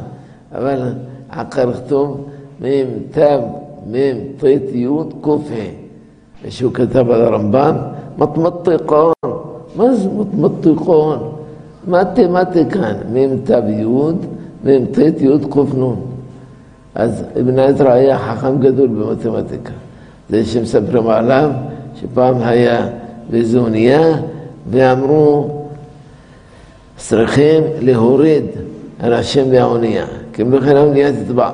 אבל 0.53 0.93
עקר 1.31 1.73
כתוב 1.73 2.29
מ"ת, 2.61 3.19
מ"ט 3.87 4.45
י' 4.75 4.87
ק"ה. 5.23 5.31
ושהוא 6.45 6.73
כתב 6.73 7.11
על 7.11 7.23
הרמב"ם, 7.23 7.77
מתמטיקון. 8.19 9.13
מה 9.77 9.95
זה 9.95 10.09
מתמטיקון? 10.09 11.19
מתמטיקן, 11.89 12.95
מ"ת 13.13 13.51
י', 13.69 13.85
מ"ט 14.65 14.99
י' 14.99 15.39
ק"ן. 15.51 15.61
אז 15.61 15.61
אבן 15.61 15.95
עזרא 16.97 17.91
היה 17.91 18.19
חכם 18.19 18.59
גדול 18.61 18.89
במתמטיקה. 18.89 19.73
זה 20.31 20.45
שמספרים 20.45 21.09
עליו, 21.09 21.51
שפעם 22.01 22.35
היה 22.43 22.87
באיזו 23.31 23.59
אונייה, 23.59 24.17
ואמרו, 24.71 25.63
צריכים 26.97 27.63
להוריד 27.81 28.45
אנשים 29.03 29.51
מהאונייה, 29.51 30.07
כי 30.33 30.43
אם 30.43 30.53
לכן 30.53 30.77
האונייה 30.77 31.13
תטבע. 31.13 31.51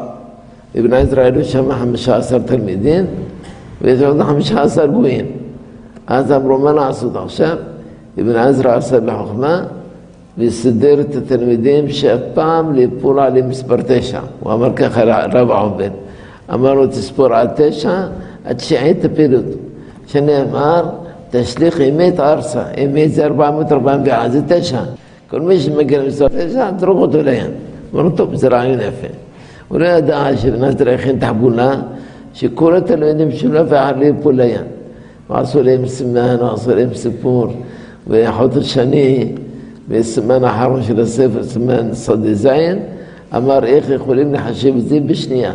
אבן 0.79 0.93
עזרא 0.93 1.23
היו 1.23 1.45
שם 1.45 1.73
חמישה 1.73 2.17
עשר 2.17 2.39
תלמידים, 2.39 3.05
ויש 3.83 4.03
עוד 4.03 4.23
חמישה 4.23 4.63
עשר 4.63 4.87
גויים. 4.87 5.27
אז 6.07 6.33
אמרו, 6.33 6.59
מה 6.59 6.73
לעשות 6.73 7.17
עכשיו? 7.17 7.57
אבן 8.21 8.37
עזרא 8.37 8.77
עשה 8.77 9.01
בחוכמה, 9.01 9.65
וסידר 10.39 11.01
את 11.01 11.17
התלמידים 11.17 11.89
שאף 11.89 12.21
פעם 12.35 12.75
ליפול 12.75 13.21
עליהם 13.21 13.49
מספר 13.49 13.77
תשע. 13.87 14.21
הוא 14.41 14.53
אמר 14.53 14.73
ככה 14.73 15.05
לרב 15.05 15.51
עובד. 15.51 15.91
אמר 16.55 16.75
לו, 16.75 16.87
תספור 16.87 17.35
על 17.35 17.47
תשע, 17.57 18.07
התשיעית 18.45 19.07
תפיל 19.07 19.37
אותו. 19.37 19.59
שנאמר, 20.07 20.89
תשליך 21.31 21.81
אמת 21.81 22.21
ארצה. 22.21 22.63
אמת 22.85 23.13
זה 23.13 23.25
441, 23.25 24.31
זה 24.31 24.41
תשע. 24.49 24.81
כל 25.31 25.41
מי 25.41 25.61
שמגיע 25.61 26.03
למספר 26.03 26.29
תשע, 26.29 26.71
תרוק 26.79 26.99
אותו 26.99 27.23
לים. 27.23 27.51
אמרו, 27.95 28.11
טוב, 28.11 28.35
זה 28.35 28.49
רעיון 28.49 28.81
יפה. 28.81 29.07
הוא 29.69 29.79
לא 29.79 29.87
ידע 29.87 30.37
שבן 30.37 30.65
עזרא 30.65 30.91
הכין 30.91 31.19
תחבולה, 31.19 31.75
שכל 32.35 32.77
התלמידים 32.77 33.33
שלו 33.33 33.69
ואחר 33.69 33.97
ליפול 33.97 34.35
לים. 34.41 34.65
ועשו 35.31 35.63
להם 35.63 35.87
סימן, 35.87 36.37
ועשו 36.41 36.75
להם 36.75 36.95
סיפור. 36.95 37.47
וחוט 38.07 38.57
השני, 38.57 39.33
בסימן 39.89 40.45
האחרון 40.45 40.83
של 40.83 41.01
הספר, 41.01 41.43
סימן 41.43 41.95
סודי 41.95 42.35
זין, 42.35 42.79
אמר 43.37 43.65
איך 43.65 43.91
יכולים 43.91 44.35
לחשב 44.35 44.77
את 44.77 44.89
זה 44.89 45.01
בשנייה. 45.01 45.53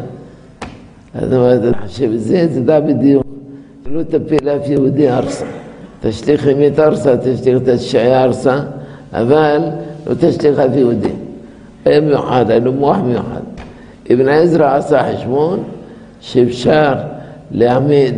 אז 1.14 1.34
אמרת, 1.34 1.62
לחשב 1.62 2.12
את 2.14 2.22
זה, 2.22 2.48
תדע 2.54 2.80
בדיוק. 2.80 3.24
לא 3.92 4.04
תפיל 4.04 4.50
אף 4.50 4.70
יהודי 4.70 5.10
ארסה. 5.10 5.46
תשליך 6.02 6.48
אמת 6.48 6.80
ארסה, 6.80 7.18
תשליך 7.18 7.58
את 7.58 7.68
התשעי 7.68 8.16
ארסה, 8.16 8.60
אבל 9.14 9.60
לא 10.08 10.14
תשליך 10.20 10.60
אף 10.60 10.76
יהודי. 10.76 11.12
היה 11.86 12.02
מיוחד, 12.02 12.50
היה 12.50 12.60
לו 12.60 12.74
מוח 12.74 12.98
מיוחד. 12.98 13.42
אבן 14.14 14.28
עזרא 14.28 14.76
עשה 14.76 15.14
חשבון 15.14 15.64
שאפשר 16.22 16.94
להעמיד 17.52 18.16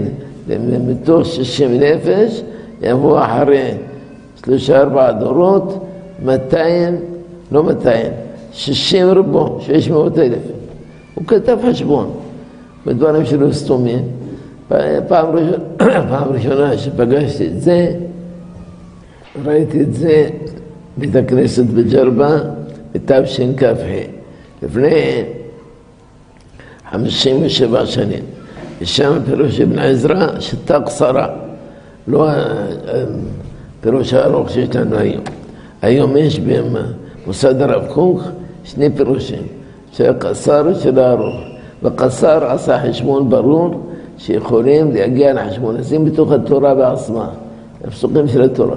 מתוך 0.88 1.25
60 1.25 1.80
נפש, 1.80 2.41
יבוא 2.82 3.19
אחרי 3.25 3.71
שלושה 4.45 4.82
ארבעה 4.82 5.12
דורות, 5.12 5.86
200, 6.22 6.96
לא 7.52 7.62
200, 7.62 8.12
60 8.52 9.11
רבו, 9.11 9.59
600 9.61 10.18
אלף. 10.18 10.42
הוא 11.14 11.24
כתב 11.26 11.59
חשבון. 11.70 12.11
בדברים 12.87 13.24
שלו 13.24 13.52
סתומים, 13.52 14.09
פעם 15.09 15.26
ראשונה, 15.26 15.56
פעם 16.11 16.33
ראשונה 16.33 16.78
שפגשתי 16.78 17.46
את 17.46 17.61
זה, 17.61 17.92
ראיתי 19.44 19.80
את 19.80 19.94
זה 19.94 20.28
בית 20.96 21.16
הכנסת 21.16 21.64
בג'רבה 21.64 22.38
בתשכ"ה, 22.94 23.72
לפני 24.62 25.24
חמישים 26.90 27.42
ושבע 27.42 27.87
שנים. 27.87 28.24
ושם 28.80 29.18
פירוש 29.26 29.61
אבן 29.61 29.78
עזרא 29.78 30.40
שיטה 30.40 30.80
קצרה, 30.80 31.28
לא 32.09 32.28
הפירוש 33.80 34.14
הארוך 34.14 34.50
שיש 34.50 34.76
לנו 34.76 34.96
היום. 34.96 35.24
היום 35.83 36.16
יש 36.16 36.40
במוסד 36.40 37.62
הרב 37.62 37.87
קוק 37.88 38.23
שני 38.64 38.90
פירושים, 38.90 39.43
של 39.93 40.12
קצר 40.12 40.66
ושל 40.66 40.99
הארוך. 40.99 41.37
וקצר 41.83 42.45
עשה 42.51 42.79
חשבון 42.88 43.31
ברור 43.31 43.81
שיכולים 44.19 44.93
להגיע 44.93 45.35
הזה 45.79 45.99
בתוך 46.05 46.33
התורה 46.33 46.75
בעצמה, 46.75 47.29
הפסוקים 47.85 48.29
של 48.29 48.43
התורה. 48.43 48.77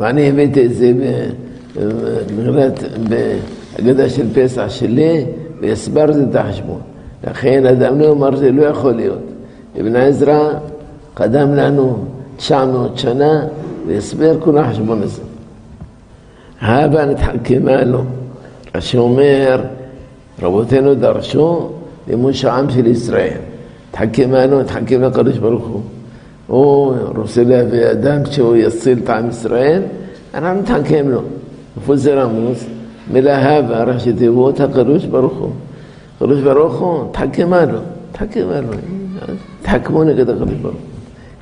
ואני 0.00 0.28
הבאתי 0.28 0.66
את 0.66 0.74
זה 0.74 0.92
בהגדה 3.08 4.08
של 4.08 4.26
פסח 4.34 4.68
שלי, 4.68 5.24
והסברתי 5.60 6.18
את 6.30 6.34
החשבון. 6.34 6.80
לכן 7.24 7.66
אדם 7.66 8.00
לא 8.00 8.12
אמר 8.12 8.36
זה 8.36 8.52
לא 8.52 8.62
יכול 8.62 8.92
להיות. 8.92 9.22
אבן 9.80 9.96
עזרא 9.96 10.50
קדם 11.14 11.54
לנו 11.54 12.04
900 12.36 12.98
שנה 12.98 13.46
והסבר 13.86 14.40
כל 14.40 14.58
החשבון 14.58 15.02
הזה. 15.02 15.22
הבה 16.61 17.05
נתחכמה 17.05 17.83
לו. 17.83 18.03
שאומר, 18.79 19.61
רבותינו 20.41 20.95
דרשו 20.95 21.69
לימוש 22.07 22.45
העם 22.45 22.69
של 22.69 22.87
ישראל. 22.87 23.37
תחכמה 23.91 24.45
לו, 24.45 24.61
נתחכם 24.61 25.01
לקדוש 25.01 25.37
ברוך 25.37 25.67
הוא. 25.67 25.81
הוא 26.47 26.95
רוצה 27.15 27.43
להביא 27.43 27.91
אדם 27.91 28.23
כשהוא 28.23 28.55
יציל 28.55 28.99
את 29.03 29.09
עם 29.09 29.29
ישראל, 29.29 29.81
אנחנו 30.33 30.61
נתחכם 30.61 31.09
לו. 31.09 31.21
איפה 31.77 31.95
זה 31.95 32.23
רמוז? 32.23 32.65
מילה 33.11 33.57
הווה, 33.57 33.83
ראשי 33.83 34.13
תיבות 34.13 34.59
הקדוש 34.59 35.05
ברוך 35.05 35.37
הוא. 35.37 35.49
הקדוש 36.17 36.41
ברוך 36.41 36.79
הוא, 36.79 37.03
תחכמה 37.11 37.65
לו, 37.65 37.79
תחכמה 38.11 38.61
לו. 38.61 38.73
תחכמו 39.61 40.03
נגד 40.03 40.29
הקדוש 40.29 40.55
ברוך 40.61 40.75
הוא. 40.75 40.81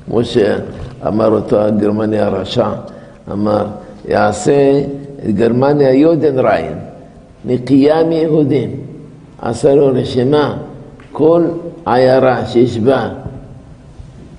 כמו 0.06 0.24
שאמר 0.24 1.28
אותו 1.28 1.60
הגרמני 1.60 2.18
הרשע, 2.18 2.68
אמר, 3.32 3.66
יעשה 4.08 4.80
את 4.80 5.07
גרמניה 5.27 5.93
יודן 5.93 6.39
ריין, 6.39 6.77
נקייה 7.45 8.03
מיהודים. 8.03 8.69
עשה 9.41 9.75
לו 9.75 9.87
רשימה, 9.93 10.57
כל 11.11 11.43
עיירה 11.85 12.45
שיש 12.45 12.77
בה 12.77 13.09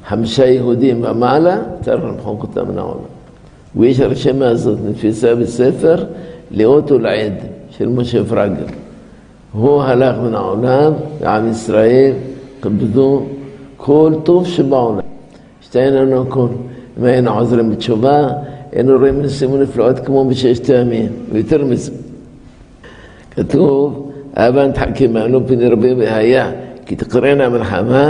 חמישה 0.07 0.47
יהודים 0.47 1.05
ומעלה, 1.05 1.59
צריך 1.83 2.05
למחוק 2.05 2.43
אותם 2.43 2.69
מן 2.69 2.79
העולם. 2.79 3.01
ויש 3.77 4.01
הרשימה 4.01 4.49
הזאת 4.49 4.79
נתפסה 4.89 5.35
בספר 5.35 6.05
לאות 6.51 6.93
ולעד 6.93 7.33
של 7.71 7.89
משה 7.89 8.25
פרגר. 8.25 8.67
הוא 9.53 9.83
הלך 9.83 10.17
מן 10.19 10.35
העולם, 10.35 10.93
ועם 11.21 11.51
ישראל 11.51 12.13
כבדו 12.63 13.23
כל 13.77 14.13
טוב 14.23 14.47
שבעולם. 14.47 15.01
לנו 15.75 16.23
הכל. 16.23 16.47
אם 16.99 17.05
היינו 17.05 17.31
עוזרים 17.31 17.71
בתשובה, 17.71 18.29
إنه 18.77 18.93
الرمي 18.97 19.25
يسمونه 19.25 19.65
في 19.65 19.77
العود 19.77 19.99
كمان 19.99 20.29
بشيء 20.29 20.55
تامي 20.55 21.11
ويترمز 21.33 21.93
كتوب 23.37 24.13
أبان 24.35 24.73
تحكي 24.73 25.09
معلو 25.09 25.41
بني 25.41 25.69
ربي 25.69 25.95
بهايا. 25.95 26.45
كي 26.87 26.95
تقرينا 26.95 27.49
من 27.49 27.63
حما 27.65 28.05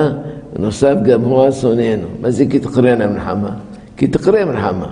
نصاب 0.59 1.05
جمهور 1.05 1.51
سنين 1.51 2.01
ما 2.23 2.29
زي 2.31 2.45
كي 2.47 2.59
تقرينا 2.59 3.07
من 3.07 3.21
حما. 3.21 3.57
كي 3.97 4.07
تقرينا 4.07 4.45
من 4.45 4.57
حما. 4.57 4.91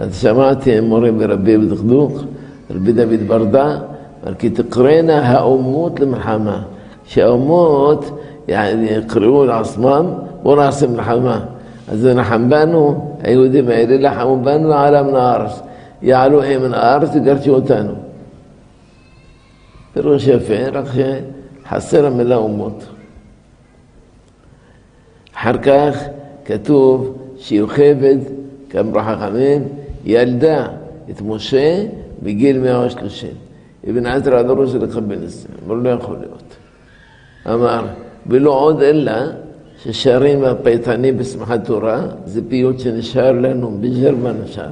أنت 0.00 0.12
سمعت 0.12 0.68
مري 0.68 1.10
بربي 1.10 1.56
بدقدوق؟ 1.56 2.14
ربي 2.70 2.92
دبيت 2.92 3.22
بردا 3.22 3.66
كي 4.38 4.48
تقرينا 4.48 5.16
هأموت 5.30 5.98
شا 6.00 6.64
شأموت 7.08 8.04
يعني 8.48 8.86
يقرؤون 8.86 9.50
عصمام 9.50 10.06
وراسم 10.44 10.94
الحمام 10.94 11.44
נחם 12.15 12.49
בנו, 12.49 13.15
היהודים 13.23 13.69
האלה 13.69 14.09
לחמו 14.09 14.43
בנו 14.43 14.69
לעלה 14.69 15.03
מן 15.03 15.15
הארץ. 15.15 15.59
יעלו 16.01 16.43
הם 16.43 16.61
מן 16.61 16.73
הארץ 16.73 17.09
וגרשו 17.15 17.55
אותנו. 17.55 17.93
פירוש 19.93 20.27
יפה, 20.27 20.69
רק 20.71 20.85
שחסר 20.85 22.05
המילה 22.05 22.35
אומות. 22.35 22.85
אחר 25.35 25.57
כך 25.57 26.03
כתוב 26.45 27.17
שיוכבד, 27.37 28.17
כאמרו 28.69 29.01
חכמים, 29.01 29.67
ילדה 30.05 30.67
את 31.09 31.21
משה 31.21 31.83
בגיל 32.23 32.59
130. 32.59 33.29
אבן 33.89 34.05
עזרא 34.05 34.41
לא 34.41 34.53
רוצה 34.53 34.77
לקבל 34.77 35.23
את 35.23 35.29
זה, 35.29 35.47
אמר 35.65 35.75
לא 35.75 35.89
יכול 35.89 36.17
להיות. 36.19 36.55
אמר, 37.47 37.85
ולא 38.27 38.51
עוד 38.51 38.81
אלא 38.81 39.11
ששרים 39.82 40.44
הפייטנים 40.44 41.18
בשמחת 41.18 41.64
תורה, 41.64 42.02
זה 42.24 42.40
פיוט 42.48 42.78
שנשאר 42.78 43.32
לנו 43.32 43.78
בג'רמן 43.80 44.36
נשאר. 44.44 44.70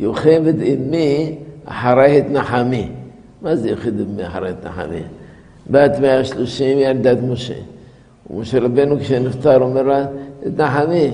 יוכבד 0.00 0.62
אמי 0.62 1.38
אחרי 1.64 2.18
את 2.18 2.30
נחמי. 2.30 2.88
מה 3.42 3.56
זה 3.56 3.70
יוכבד 3.70 4.00
אמי 4.00 4.26
אחרי 4.26 4.50
את 4.50 4.66
נחמי? 4.66 5.02
בת 5.70 5.92
130 6.00 6.78
ילדת 6.78 7.18
משה. 7.22 7.54
ומשה 8.30 8.58
רבנו 8.58 8.98
כשנפטר 9.00 9.62
אומר 9.62 9.82
לה, 9.82 10.06
את 10.46 10.60
נחמי, 10.60 11.10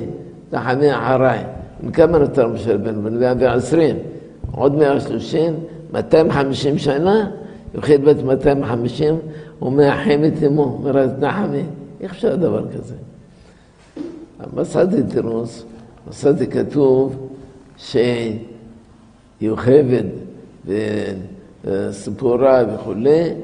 נחמי 0.52 0.94
אחריי. 0.94 1.44
כמה 1.92 2.18
נותר 2.18 2.48
משה 2.48 2.74
רבנו? 2.74 3.02
בן 3.02 3.20
120. 3.20 3.96
עוד 4.52 4.74
130, 4.74 5.54
250 5.92 6.78
שנה, 6.78 7.30
יוכבד 7.74 8.04
בת 8.04 8.24
250, 8.24 9.14
הוא 9.58 9.72
מאחם 9.72 10.20
את 10.26 10.42
אמו, 10.46 10.62
אומר 10.62 11.04
את 11.04 11.18
נחמי. 11.18 11.62
איך 12.02 12.12
אפשר 12.12 12.36
דבר 12.36 12.64
כזה? 12.72 12.94
מצאתי 14.54 15.02
תירוץ, 15.02 15.64
מצאתי 16.08 16.46
כתוב 16.46 17.28
שיוכבד 19.40 20.04
וסיפורה 21.64 22.62
וכולי, 22.74 23.34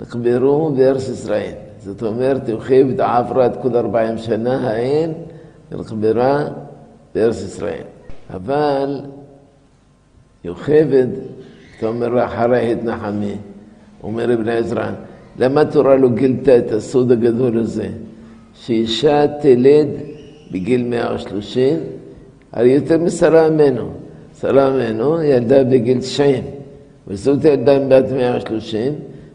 נקברו 0.00 0.70
בארץ 0.70 1.08
ישראל. 1.08 1.52
זאת 1.78 2.02
אומרת, 2.02 2.48
יוכבד 2.48 3.00
עברה 3.00 3.46
את 3.46 3.52
כל 3.62 3.76
ארבעים 3.76 4.18
שנה 4.18 4.70
ההן, 4.70 5.12
נקברה 5.72 6.44
בארץ 7.14 7.42
ישראל. 7.42 7.84
אבל 8.30 9.00
יוכבד, 10.44 11.06
אתה 11.78 11.86
אומר 11.86 12.24
אחרי 12.24 12.72
התנחמי, 12.72 13.36
אומר 14.02 14.34
אבן 14.34 14.48
עזרא, 14.48 14.90
למה 15.38 15.60
התורה 15.60 15.96
לא 15.96 16.08
גילתה 16.08 16.58
את 16.58 16.72
הסוד 16.72 17.12
הגדול 17.12 17.58
הזה? 17.58 17.88
שאישה 18.54 19.26
תלד 19.40 19.88
בגיל 20.50 20.84
130, 20.84 21.78
הרי 22.52 22.68
יותר 22.68 22.98
משרה 22.98 23.50
ממנו. 23.50 23.90
שרה 24.40 24.70
ממנו 24.70 25.22
ילדה 25.22 25.64
בגיל 25.64 26.00
90, 26.00 26.44
וזאת 27.08 27.44
ילדה 27.44 27.78
בת 27.78 28.12
130, 28.12 28.92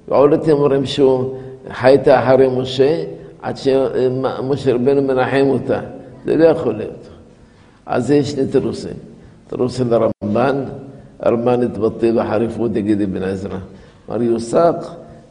ועוד 0.08 0.34
אתם 0.34 0.52
אומרים 0.52 0.86
שהוא 0.86 1.34
חי 1.72 1.88
איתה 1.88 2.24
אחרי 2.24 2.48
משה, 2.48 3.04
עד 3.42 3.58
שמשה 3.58 4.74
רבנו 4.74 5.02
מנחם 5.02 5.46
אותה. 5.48 5.80
זה 6.26 6.36
לא 6.36 6.46
יכול 6.46 6.76
להיות. 6.76 7.08
אז 7.86 8.12
יש 8.12 8.32
שני 8.32 8.48
תירוסים. 8.48 8.94
תירוס 9.48 9.78
של 9.78 9.94
הרמב"ן, 9.94 10.64
הרמב"ן 11.20 11.64
התבטא 11.64 12.12
בחריפות 12.12 12.72
נגד 12.72 13.02
אבן 13.02 13.24
עזרא. 13.24 13.58
אמר 14.10 14.22
יוסק 14.22 14.76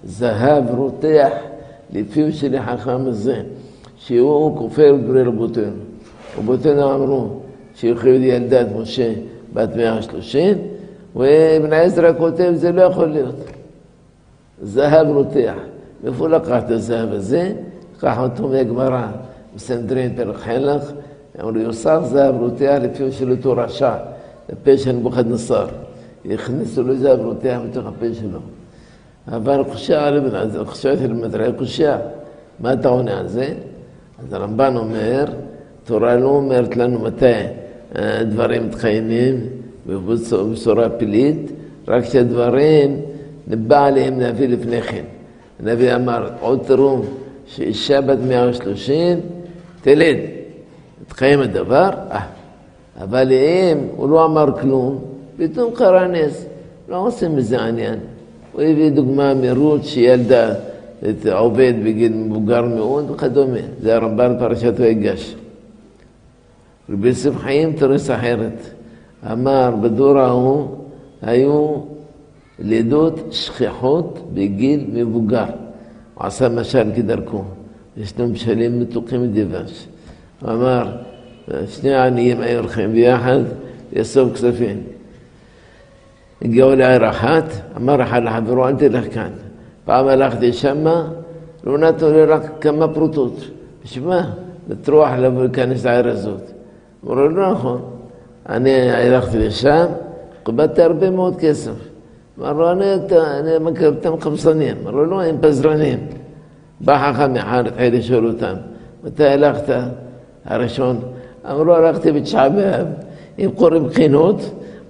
זהב 0.04 0.70
רותח 0.70 1.32
לפיו 1.92 2.32
של 2.32 2.54
החכם 2.54 3.06
הזה. 3.06 3.42
שהוא 4.06 4.56
כופר 4.58 4.94
בדברי 4.94 5.22
רבותינו. 5.22 5.76
רבותינו 6.38 6.94
אמרו 6.94 7.28
שיוכלו 7.74 8.10
ילדת 8.10 8.66
משה 8.76 9.12
בת 9.52 9.76
130, 9.76 10.58
ובן 11.16 11.72
עזרא 11.72 12.12
כותב, 12.18 12.52
זה 12.54 12.72
לא 12.72 12.82
יכול 12.82 13.06
להיות. 13.06 13.34
זהב 14.62 15.06
רותח. 15.06 15.54
מאיפה 16.04 16.28
לקח 16.28 16.58
את 16.66 16.70
הזהב 16.70 17.12
הזה? 17.12 17.52
לקח 17.96 18.18
אותו 18.18 18.48
מהגמרא, 18.48 19.06
מסנדרין 19.56 20.16
פרק 20.16 20.36
חלך, 20.36 20.92
אמרו 21.40 21.58
יוסף 21.58 22.00
זהב 22.04 22.34
רותח 22.40 22.78
לפיו 22.82 23.12
של 23.12 23.30
אותו 23.30 23.52
רשע, 23.56 23.94
לפה 24.52 24.78
של 24.78 24.92
נבוכדנצר. 24.92 25.66
הכניסו 26.30 26.82
לו 26.82 26.96
זהב 26.96 27.20
רותח 27.20 27.58
בתוך 27.70 27.86
הפה 27.86 28.14
שלו. 28.14 28.38
אבל 29.32 29.64
חושע 29.72 30.04
על 30.04 30.16
אבן 30.16 30.64
חושע 30.64 30.96
של 30.96 31.12
מדרעי 31.12 31.52
קושע. 31.52 31.96
מה 32.60 32.72
אתה 32.72 32.88
עונה 32.88 33.18
על 33.18 33.28
זה? 33.28 33.54
אז 34.18 34.32
הרמב"ן 34.32 34.76
אומר, 34.76 35.24
תורה 35.84 36.16
לא 36.16 36.28
אומרת 36.28 36.76
לנו 36.76 36.98
מתי 36.98 37.32
הדברים 37.94 38.66
מתקיימים 38.66 39.40
בצורה 39.86 40.88
פלילית, 40.88 41.52
רק 41.88 42.04
שהדברים 42.04 43.00
נבע 43.48 43.84
עליהם 43.84 44.20
להביא 44.20 44.48
לפני 44.48 44.82
כן. 44.82 45.04
הנביא 45.60 45.94
אמר, 45.94 46.28
עוד 46.40 46.62
תראו 46.66 47.02
שאישה 47.46 48.00
בת 48.00 48.18
130 48.28 49.20
תלד. 49.80 50.16
התקיים 51.06 51.40
הדבר, 51.40 51.90
אה, 52.10 52.26
אבל 53.02 53.32
אם 53.32 53.78
הוא 53.96 54.08
לא 54.08 54.24
אמר 54.24 54.60
כלום, 54.60 55.04
פתאום 55.36 55.74
קרה 55.74 56.06
נס, 56.06 56.46
לא 56.88 56.96
עושים 56.96 57.36
מזה 57.36 57.60
עניין. 57.60 57.98
הוא 58.55 58.61
הביא 58.61 58.89
דוגמה 58.89 59.33
מרות 59.33 59.85
שילדה 59.85 60.53
את 61.09 61.25
עובד 61.25 61.73
בגיל 61.85 62.13
מבוגר 62.13 62.61
מאוד 62.61 63.11
וכדומה. 63.11 63.59
זה 63.81 63.95
הרמב"ן 63.95 64.35
פרשת 64.39 64.73
ויגש. 64.77 65.35
רבי 66.89 67.07
יוסף 67.07 67.37
חיים 67.37 67.73
תורס 67.73 68.09
אחרת. 68.09 68.69
אמר, 69.31 69.71
בדור 69.81 70.19
ההוא 70.19 70.67
היו 71.21 71.75
לידות 72.59 73.19
שכיחות 73.31 74.19
בגיל 74.33 74.85
מבוגר. 74.93 75.45
הוא 76.13 76.25
עשה 76.25 76.49
משל 76.49 76.87
כדרכו. 76.95 77.43
ישנו 77.97 78.27
משלים 78.27 78.79
מתוקים 78.79 79.23
מדבש. 79.23 79.87
הוא 80.41 80.51
אמר, 80.51 80.97
שני 81.67 81.93
העניים 81.93 82.41
היו 82.41 82.59
הולכים 82.59 82.91
ביחד 82.93 83.39
לאסוף 83.93 84.33
כספים. 84.33 84.77
הגיעו 86.42 86.74
לעיר 86.74 87.10
אחת, 87.10 87.44
אמר 87.76 88.02
אחד 88.02 88.22
לחברו, 88.22 88.68
אל 88.68 88.76
תלך 88.76 89.14
כאן. 89.14 89.30
פעם 89.84 90.08
הלכתי 90.08 90.52
שמה, 90.52 91.06
לא 91.64 91.78
נתנו 91.78 92.12
לי 92.12 92.24
רק 92.24 92.42
כמה 92.60 92.88
פרוטות. 92.88 93.36
מה? 94.04 94.30
לטרוח 94.68 95.08
לבוא 95.18 95.42
להיכנס 95.42 95.84
לעיר 95.84 96.08
הזאת. 96.08 96.40
אמרו, 97.04 97.14
לא 97.14 97.52
נכון. 97.52 97.80
אני 98.48 98.90
הלכתי 98.90 99.38
לשם, 99.38 99.86
קיבלתי 100.44 100.82
הרבה 100.82 101.10
מאוד 101.10 101.36
כסף. 101.38 101.72
אמר 102.38 102.52
לו, 102.52 102.72
אני, 102.72 102.84
אני 103.40 103.58
מכיר 103.60 103.88
אותם 103.88 104.20
חמסנים. 104.20 104.76
אמר 104.82 104.90
לו, 104.90 105.06
לא, 105.06 105.22
הם 105.22 105.36
פזרנים. 105.40 105.98
בא 106.80 107.12
חכם 107.12 107.36
אחד, 107.36 107.66
התחיל 107.66 107.96
לשאול 107.98 108.26
אותם, 108.26 108.54
מתי 109.04 109.24
הלכת? 109.24 109.74
הראשון. 110.44 111.00
אמרו, 111.50 111.74
הלכתי 111.74 112.12
בתשעה 112.12 112.48
באב, 112.48 112.86
הם 113.38 113.50
קוראים 113.50 113.86
בחינות, 113.86 114.40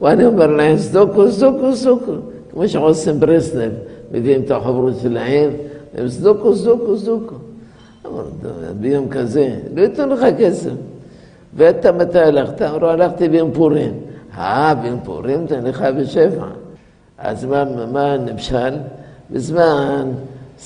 ואני 0.02 0.24
אומר 0.24 0.46
להם, 0.46 0.76
סדוקו, 0.76 1.30
סדוקו, 1.30 1.76
סדוקו. 1.76 2.12
כמו 2.50 2.68
שעושים 2.68 3.20
ברסלב, 3.20 3.72
מביאים 4.12 4.42
את 4.42 4.50
החוברות 4.50 4.94
שלהם, 5.02 5.50
הם 5.96 6.08
סדוקו, 6.08 6.56
סדוקו, 6.56 6.98
סדוקו. 6.98 7.34
אמרו, 8.06 8.20
ביום 8.80 9.08
כזה, 9.08 9.56
לא 9.74 9.80
ייתנו 9.80 10.14
לך 10.14 10.26
כסף. 10.38 10.70
ואתה 11.56 11.92
מתי 11.92 12.18
הלכת? 12.18 12.62
אמרו, 12.62 12.86
הלכתי 12.86 13.28
ביום 13.28 13.50
פורים. 13.52 13.94
אה, 14.38 14.74
ביום 14.74 14.98
פורים 15.04 15.46
תן 15.46 15.64
לך 15.64 15.86
בשפע. 15.98 16.46
אז 17.18 17.44
מה, 17.44 17.64
מה 17.92 18.12
הנמשל? 18.12 18.74
בזמן 19.30 20.08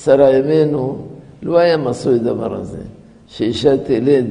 שרה 0.05 0.31
ימינו 0.31 0.99
לא 1.43 1.59
היה 1.59 1.77
מסוי 1.77 2.19
דבר 2.19 2.55
הזה. 2.55 2.83
שאישה 3.29 3.77
תלד 3.77 4.27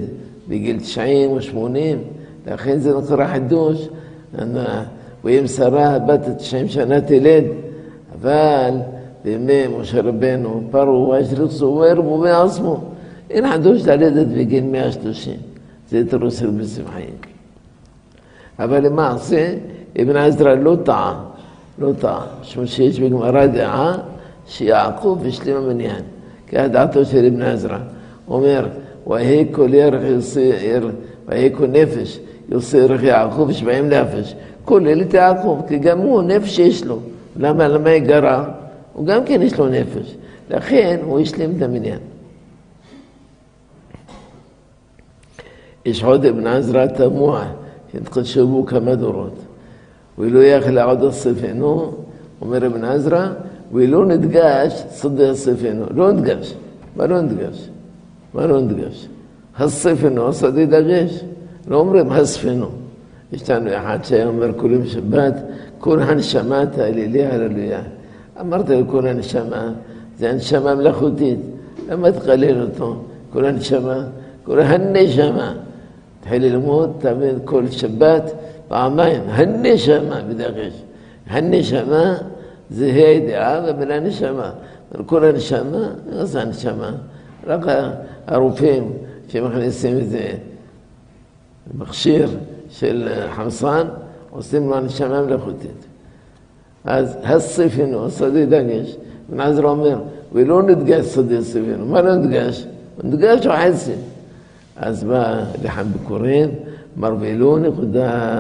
בגיל 0.48 0.80
90 0.80 1.32
או 1.32 1.42
80, 1.42 2.04
לכן 2.48 2.80
זה 2.80 2.98
נקרא 2.98 3.28
חידוש. 3.28 3.88
ואם 5.25 5.47
שרה 5.47 5.99
בת 5.99 6.21
90 6.39 6.69
שנה 6.69 7.01
תלד, 7.01 7.45
אבל 8.21 8.71
בימי 9.25 9.67
משה 9.67 10.01
רבנו 10.01 10.63
פרעו 10.71 11.09
ואשרצו 11.09 11.67
וירבו 11.67 12.21
ועצמו. 12.21 12.81
אין 13.31 13.53
חידוש 13.53 13.87
ללדת 13.87 14.27
בגיל 14.27 14.65
130. 14.65 15.35
זה 15.91 16.03
תירוץ 16.11 16.41
של 16.41 16.51
בשמחיים. 16.51 17.15
אבל 18.59 18.87
למעשה, 18.87 19.55
אבן 20.03 20.17
עזרא 20.17 20.55
לא 20.55 20.77
טעה, 20.85 21.25
לא 21.79 21.93
טעה. 22.01 22.27
משום 22.41 22.67
שיש 22.67 23.01
בגמרא 23.01 23.47
דעה 23.47 23.97
שיעקב 24.47 25.19
השלים 25.29 25.57
המניין. 25.57 26.03
כך 26.49 26.61
דעתו 26.71 27.05
של 27.05 27.27
אבן 27.27 27.43
עזרא. 27.43 27.79
הוא 28.27 28.37
אומר, 28.37 28.67
ויהי 29.07 29.47
כל 29.51 29.75
ירח 29.75 30.03
יוסי, 30.03 30.51
ויהי 31.27 31.51
כל 31.55 31.67
נפש 31.67 32.19
יוסי 32.49 32.77
ירח 32.77 33.03
יעקב 33.03 33.47
ושבעים 33.49 33.89
נפש. 33.89 34.35
כולל 34.65 35.03
את 35.03 35.15
יעקב, 35.15 35.61
כי 35.69 35.79
גם 35.79 35.99
הוא 35.99 36.23
נפש 36.23 36.59
יש 36.59 36.85
לו. 36.85 36.99
למה, 37.37 37.69
למה 37.69 37.91
היא 37.91 38.03
גרה? 38.03 38.45
הוא 38.93 39.07
גם 39.07 39.25
כן 39.25 39.43
יש 39.43 39.59
לו 39.59 39.69
נפש. 39.69 40.15
לכן 40.51 41.01
הוא 41.05 41.21
השלים 41.21 41.53
את 41.57 41.63
המניין. 41.63 41.99
יש 45.87 46.05
עוד 46.05 46.25
אבן 46.25 46.47
עזרא 46.47 46.87
תמוה, 46.87 47.47
שהתחדשו 47.93 48.47
בו 48.47 48.67
כמה 48.67 48.95
דורות. 48.95 49.39
ולא 50.19 50.45
יכל 50.45 50.79
עוד 50.79 51.05
אספנו, 51.05 51.93
אומר 52.41 52.67
אבן 52.67 52.85
עזרא, 52.85 53.27
ולא 53.73 54.07
נדגש 54.07 54.83
סודי 54.91 55.33
אספנו. 55.33 55.85
לא 55.95 56.13
נדגש. 56.13 56.55
מה 56.97 57.07
לא 57.07 57.21
נדגש? 57.21 57.69
מה 58.35 58.47
לא 58.47 58.61
נדגש? 58.61 59.09
הספנו, 59.59 60.33
סודי 60.33 60.67
דגש. 60.67 61.25
לא 61.69 61.77
אומרים 61.77 62.13
הספנו. 62.13 62.67
יש 63.33 63.51
לנו 63.51 63.71
אחד 63.77 63.99
שהיה 64.03 64.27
אומר 64.27 64.59
כולם 64.59 64.87
שבת, 64.87 65.35
כל 65.79 66.03
הנשמה 66.03 66.67
תהלילי 66.67 67.27
הללויה. 67.27 67.81
אמרת 68.41 68.69
לכל 68.69 69.07
הנשמה, 69.07 69.73
זה 70.19 70.31
הנשמה 70.31 70.75
מלאכותית. 70.75 71.39
למה 71.89 72.13
תקלל 72.13 72.63
אותו? 72.63 72.97
כל 73.33 73.45
הנשמה, 73.45 74.05
כל 74.45 74.61
הנשמה. 74.61 75.55
התחיל 76.21 76.43
ללמוד, 76.43 76.93
תמיד 76.99 77.35
כל 77.45 77.69
שבת, 77.71 78.33
פעמיים, 78.69 79.23
הנשמה 79.27 80.21
בדגש. 80.29 80.83
הנשמה 81.27 82.15
זה 82.71 82.87
ה' 82.87 83.09
הידיעה 83.09 83.61
והמילה 83.67 84.01
נשמה. 84.01 84.51
כל 85.07 85.25
הנשמה, 85.25 85.89
מה 86.13 86.25
זה 86.25 86.43
הנשמה? 86.43 86.91
רק 87.47 87.61
הרופאים 88.27 88.93
שמכניסים 89.29 89.97
איזה 89.97 90.31
מכשיר 91.79 92.29
של 92.71 93.09
חמסן, 93.35 93.87
עושים 94.31 94.69
לו 94.69 94.77
הנשמה 94.77 95.23
מלאכותית. 95.23 95.87
אז 96.85 97.17
הספינו, 97.25 98.11
סודי 98.11 98.47
דגש, 98.47 98.97
בן 99.29 99.41
עזרא 99.41 99.71
אומר, 99.71 99.99
ולא 100.33 100.63
נדגש 100.63 101.05
סודי 101.05 101.43
ספינו. 101.43 101.87
מה 101.87 102.03
לא 102.03 102.15
נדגש? 102.15 102.67
נדגש 103.05 103.47
הוא 103.47 103.55
חצי. 103.55 103.93
אז 104.77 105.05
בא 105.05 105.41
לחם 105.63 105.85
ביקורים, 105.93 106.49
אמר 106.99 107.15
ואילו 107.21 107.59
נקודה, 107.59 108.35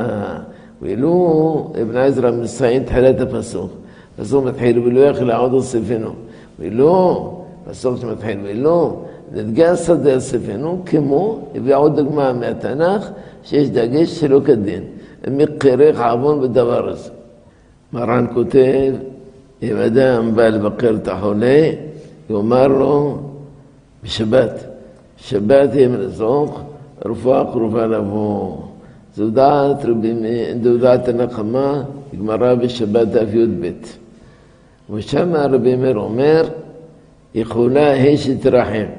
ואילו 0.83 1.72
אבן 1.83 1.96
עזרא 1.96 2.31
מסיין 2.31 2.85
תחילת 2.85 3.20
הפסוק. 3.20 3.70
פסוק 4.16 4.44
מתחיל 4.44 4.79
ולא 4.79 5.00
יכל 5.00 5.31
עוד 5.31 5.53
אוספנו. 5.53 6.11
ואילו, 6.59 7.44
פסוק 7.70 7.96
שמתחיל 8.00 8.38
ואילו, 8.42 9.05
נדגש 9.34 9.80
שדה 9.80 10.18
אספנו, 10.18 10.82
כמו, 10.86 11.48
הביא 11.56 11.76
עוד 11.76 11.96
דוגמה 11.96 12.34
מהתנ"ך, 12.34 13.10
שיש 13.44 13.70
דגש 13.70 14.20
שלא 14.20 14.42
כדין. 14.46 14.84
מקירך 15.28 16.00
עוון 16.00 16.42
בדבר 16.42 16.89
הזה. 16.89 17.10
מרן 17.94 18.26
כותב, 18.34 18.94
אם 19.63 19.78
אדם 19.78 20.36
בא 20.36 20.48
לבקר 20.48 20.96
את 20.96 21.08
החולה, 21.08 21.70
יאמר 22.30 22.68
לו 22.68 23.18
בשבת, 24.04 24.63
שבת 25.18 25.70
יהיה 25.74 25.88
מלזוך, 25.88 26.62
רפואה 27.06 27.44
קרובה 27.52 27.88
לבוא. 27.88 28.58
זו 29.15 29.30
דעת, 29.30 29.86
זו 30.63 30.78
דעת 30.78 31.08
הנחמה, 31.08 31.84
גמרא 32.20 32.56
בשבת 32.56 33.08
דף 33.08 33.34
י"ב. 33.34 33.72
ושם 34.94 35.36
רבי 35.36 35.76
מאיר 35.76 35.98
אומר, 35.98 36.44
יכולה 37.36 38.13
אשת 38.13 38.46
רחם. 38.46 38.98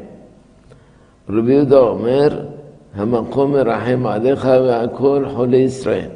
רבי 1.30 1.54
יהודה 1.54 1.78
אומר, 1.78 2.42
המקום 2.96 3.52
מרחם 3.52 4.06
עליך 4.06 4.46
ועל 4.46 4.88
כל 4.94 5.26
חולי 5.36 5.58
ישראל. 5.58 6.10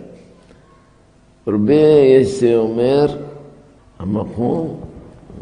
רבי 1.48 1.76
יסי 2.20 2.56
אומר, 2.56 3.06
המקום, 4.00 4.78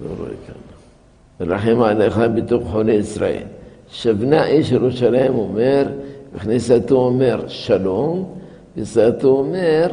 לא 0.04 0.10
רואה 0.20 0.30
כאן, 0.30 1.48
מרחם 1.48 1.82
עליך 1.82 2.22
בתוך 2.36 2.64
חולי 2.72 2.94
ישראל. 2.94 3.44
שבנה 3.90 4.46
איש 4.46 4.72
ירושלים 4.72 5.36
אומר, 5.36 5.88
בכניסתו 6.36 6.96
אומר 6.96 7.48
שלום, 7.48 8.26
בכניסתו 8.72 9.28
אומר 9.28 9.88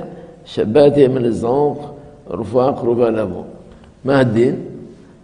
שבת 0.45 0.93
ימי 0.97 1.21
לזעוק, 1.21 1.83
רפואה 2.31 2.73
קרובה 2.73 3.11
לבוא. 3.11 3.43
מה 4.05 4.21
הדין? 4.21 4.55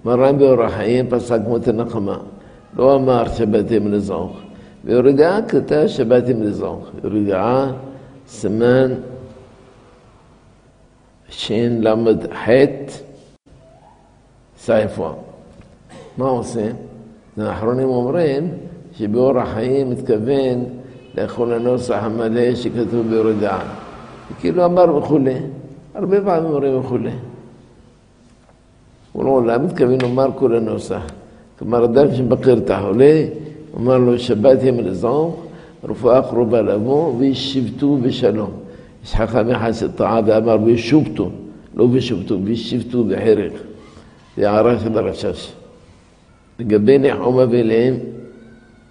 מרן 0.04 0.38
באורח 0.38 0.72
חיים 0.72 1.10
פסק 1.10 1.40
מות 1.48 1.68
הנחמה. 1.68 2.18
לא 2.76 2.94
אמר 2.96 3.28
שבת 3.28 3.70
ימי 3.70 3.90
לזעוק. 3.90 4.43
ורגעה 4.85 5.41
כתב 5.41 5.85
ימי 6.27 6.45
לזעוק. 6.45 6.89
רגעה 7.03 7.71
סימן 8.27 8.93
של"ח 11.29 12.49
סייפון. 14.57 15.13
מה 16.17 16.25
עושים? 16.25 16.75
האחרונים 17.37 17.87
אומרים 17.87 18.49
שבאורח 18.93 19.47
חיים 19.53 19.89
מתכוון 19.89 20.63
לאכול 21.17 21.53
הנוסח 21.53 21.97
המלא 22.01 22.55
שכתוב 22.55 23.07
בהורדה. 23.09 23.59
כאילו 24.39 24.65
אמר 24.65 24.95
וכולי. 24.95 25.35
הרבה 25.95 26.21
פעמים 26.21 26.51
אומרים 26.51 26.79
וכולי. 26.79 27.11
הוא 29.11 29.45
לא, 29.45 29.57
מתכוון 29.57 30.01
לומר 30.01 30.29
כל 30.35 30.55
הנוסח? 30.55 31.01
כלומר, 31.59 31.85
אדם 31.85 32.15
שמבקר 32.15 32.57
את 32.57 32.69
החולה, 32.69 33.23
אומר 33.74 33.98
לו 33.98 34.18
שבת 34.18 34.62
ימי 34.62 34.82
לזעוק, 34.82 35.46
רפואה 35.84 36.22
קרובה 36.22 36.62
לבוא, 36.62 37.14
וישבתו 37.18 37.96
בשלום. 37.96 38.50
יש 39.04 39.14
חכם 39.14 39.50
אחד 39.50 39.72
שטעה 39.72 40.20
ואמר 40.26 40.56
וישובתו, 40.64 41.30
לא 41.74 41.84
וישובתו, 41.84 42.38
וישבתו 42.44 43.04
בחרק. 43.04 43.52
זה 44.36 44.50
הערה 44.50 44.78
של 44.78 44.98
הרשש. 44.98 45.52
לגבי 46.58 46.98
ניחום 46.98 47.38
אבלים, 47.38 47.98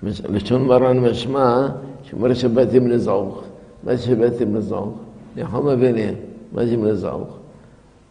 לשון 0.04 0.68
מרן 0.68 1.00
משמע 1.00 1.68
שאומר 2.04 2.34
שבאתם 2.34 2.88
לזעוק. 2.88 3.44
מה 3.84 3.98
שבאתם 3.98 4.56
לזעוק? 4.56 4.98
ניחום 5.36 5.68
אבלים, 5.68 6.14
מה 6.52 6.66
זה 6.66 6.76
לזעוק? 6.78 7.28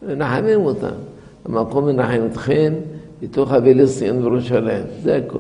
מנחמים 0.03 0.61
אותם. 0.61 0.95
המקום 1.45 1.87
מנחם 1.87 2.21
אתכם 2.33 2.73
בתוך 3.23 3.53
אבלי 3.53 3.87
ציון 3.87 4.19
וירושלים, 4.19 4.83
זה 5.03 5.17
הכל. 5.17 5.39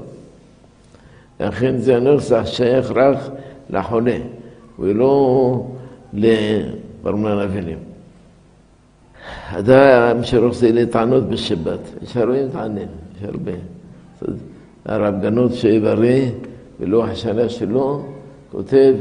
לכן 1.39 1.77
זה 1.77 1.97
הנוסח 1.97 2.41
שייך 2.45 2.91
רק 2.95 3.17
לחולה, 3.69 4.17
ולא 4.79 5.65
לברמן 6.13 7.39
אבלים. 7.39 7.77
אדם 9.51 10.23
שרוצה 10.23 10.71
להתענות 10.71 11.29
בשבת, 11.29 11.79
יש 12.03 12.17
הרבה 12.17 12.45
מתענים, 12.45 12.87
יש 13.17 13.23
הרבה. 13.23 13.51
הרב 14.85 15.21
גנות 15.21 15.53
שיברא, 15.53 16.07
בלוח 16.79 17.09
השנה 17.09 17.49
שלו, 17.49 18.01
כותב 18.51 18.93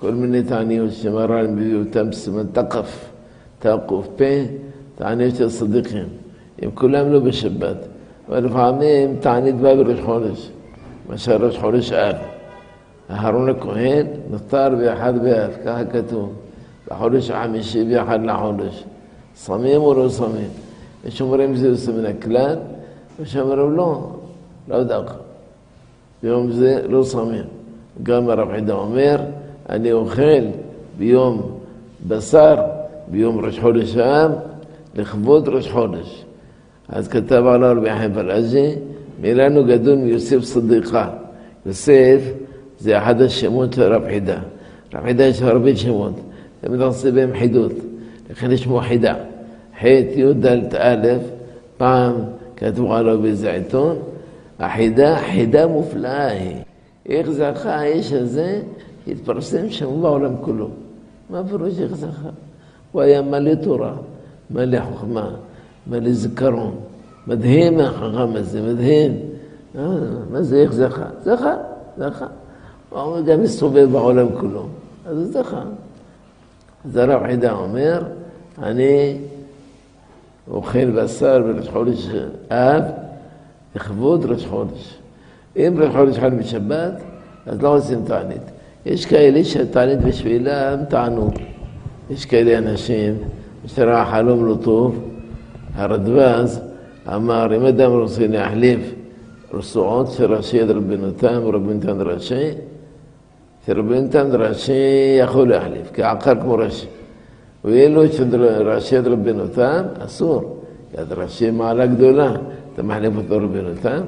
כל 0.00 0.12
מיני 0.14 0.42
תעניות 0.42 0.92
שמרן 0.92 1.54
מביא 1.54 1.76
אותם 1.76 2.10
בסימן 2.10 2.46
תקף, 2.52 3.10
תקף, 3.58 4.22
תעניות 4.94 5.36
של 5.36 5.48
צדיקים. 5.50 6.06
הם 6.62 6.70
כולם 6.74 7.12
לא 7.12 7.20
בשבת, 7.20 7.76
אבל 8.28 8.44
לפעמים 8.44 9.16
תענית 9.20 9.56
באה 9.56 9.76
בראש 9.76 10.00
חודש, 10.00 10.50
ראש 11.10 11.58
חודש 11.58 11.92
אב. 11.92 12.16
אהרון 13.10 13.48
הכהן 13.48 14.06
נותר 14.30 14.68
באחד 14.68 15.22
באב, 15.22 15.50
ככה 15.64 15.84
כתוב, 15.84 16.32
בחודש 16.88 17.30
החמישי 17.30 17.84
באחד 17.84 18.24
לחודש. 18.24 18.84
צמים 19.34 19.80
או 19.80 19.94
לא 19.94 20.08
צמים? 20.08 20.48
יש 21.06 21.20
אומרים 21.20 21.56
זה 21.56 21.68
יוצא 21.68 21.92
מן 21.92 22.06
הכלל, 22.06 22.56
יש 23.22 23.36
אומרים 23.36 23.76
לא, 23.76 24.10
לא 24.68 24.82
דווקא. 24.82 25.14
ביום 26.22 26.50
זה 26.50 26.82
לא 26.88 27.02
צמים. 27.02 27.44
גם 28.02 28.30
הרב 28.30 28.48
חידה 28.54 28.74
אומר, 28.74 29.16
אני 29.68 29.92
אוכל 29.92 30.44
ביום 30.98 31.58
בשר, 32.08 32.56
ביום 33.10 33.44
ראש 33.44 33.58
חודש 33.58 33.96
האב, 33.96 34.30
לכבוד 34.94 35.48
ראש 35.48 35.70
חודש. 35.70 36.24
אז 36.88 37.08
כתב 37.08 37.46
עליו 37.46 37.76
רבי 37.76 37.90
חיים 37.98 38.12
פלאז'י, 39.21 39.21
מילנו 39.21 39.65
גדול 39.65 39.95
מיוסף 39.95 40.37
צדיqa. 40.37 41.05
יוסף 41.65 42.21
זה 42.79 42.97
אחד 42.97 43.21
השמות 43.21 43.73
של 43.73 43.93
רב 43.93 44.03
חידה. 44.07 44.39
רב 44.93 45.03
חידה 45.03 45.23
יש 45.23 45.41
הרבה 45.41 45.75
שמות, 45.75 46.13
תמיד 46.61 46.81
עושה 46.81 47.11
בהם 47.11 47.29
חידות. 47.39 47.71
לכן 48.29 48.51
יש 48.51 48.63
שמו 48.63 48.79
חידה. 48.79 49.15
ח' 49.79 49.85
י' 49.85 50.33
ד' 50.33 50.75
א', 50.75 51.07
פעם 51.77 52.13
כתבו 52.55 52.93
עליו 52.93 53.21
באיזה 53.21 53.51
עיתון, 53.51 53.97
החידה, 54.59 55.17
חידה 55.17 55.67
מופלאה 55.67 56.27
היא. 56.27 56.55
איך 57.09 57.29
זכה 57.29 57.75
האיש 57.75 58.13
הזה, 58.13 58.61
התפרסם 59.07 59.69
שם 59.69 60.01
בעולם 60.01 60.33
כולו. 60.41 60.69
מה 61.29 61.43
פירוש 61.47 61.79
איך 61.79 61.95
זכה? 61.95 62.29
הוא 62.91 63.01
היה 63.01 63.21
מלא 63.21 63.55
תורה, 63.55 63.93
מלא 64.51 64.79
חוכמה, 64.79 65.29
מלא 65.87 66.11
זיכרון. 66.11 66.75
מדהים 67.28 67.80
החכם 67.80 68.36
הזה, 68.36 68.62
מדהים. 68.62 69.18
מה 70.30 70.42
זה, 70.42 70.56
איך 70.56 70.72
זכה? 70.72 71.06
זכה, 71.22 71.54
זכה. 71.98 72.26
הוא 72.88 73.20
גם 73.20 73.42
מסתובב 73.42 73.88
בעולם 73.92 74.26
כולו, 74.40 74.66
אז 75.06 75.18
הוא 75.18 75.26
זכה. 75.26 75.62
אז 76.84 76.96
הרב 76.96 77.26
חידה 77.26 77.52
אומר, 77.52 78.02
אני 78.62 79.18
אוכל 80.50 80.90
בשר 80.90 81.42
בראש 81.42 81.68
חודש 81.68 82.08
אב, 82.50 82.82
לכבוד 83.76 84.24
ראש 84.24 84.46
חודש. 84.46 84.98
אם 85.56 85.74
ראש 85.78 85.94
חודש 85.94 86.18
חל 86.18 86.30
בשבת, 86.30 87.02
אז 87.46 87.62
לא 87.62 87.76
עושים 87.76 88.04
תענית. 88.04 88.42
יש 88.86 89.06
כאלה 89.06 89.44
שהתענית 89.44 90.00
בשבילם 90.00 90.78
תענוג. 90.88 91.34
יש 92.10 92.24
כאלה 92.24 92.58
אנשים 92.58 93.14
שראה 93.66 94.06
חלום 94.06 94.46
לא 94.46 94.54
טוב, 94.62 95.08
הרדב"ז 95.74 96.67
אמר, 97.15 97.55
אם 97.55 97.65
אדם 97.65 97.91
רוצה 97.91 98.27
להחליף 98.27 98.93
רסועות 99.53 100.11
של 100.11 100.33
ראשי 100.33 100.57
יד 100.57 100.71
רבנותם 100.71 101.41
ורבי 101.43 101.73
נתן 101.73 101.97
ראשי, 102.01 102.49
שרבי 103.65 104.01
נתן 104.01 104.27
ראשי 104.31 105.17
יכול 105.19 105.49
להחליף, 105.49 105.91
כעקר 105.93 106.41
כמו 106.41 106.53
ראשי. 106.53 106.87
ואילו 107.65 108.07
של 108.07 108.43
ראשי 108.67 108.95
יד 108.95 109.07
רבנותם, 109.07 109.83
אסור. 109.99 110.59
יד 110.99 111.13
ראשי 111.13 111.51
מעלה 111.51 111.85
גדולה, 111.85 112.35
אתה 112.73 112.83
מחליף 112.83 113.13
אותו 113.17 113.35
רבנותם? 113.35 114.01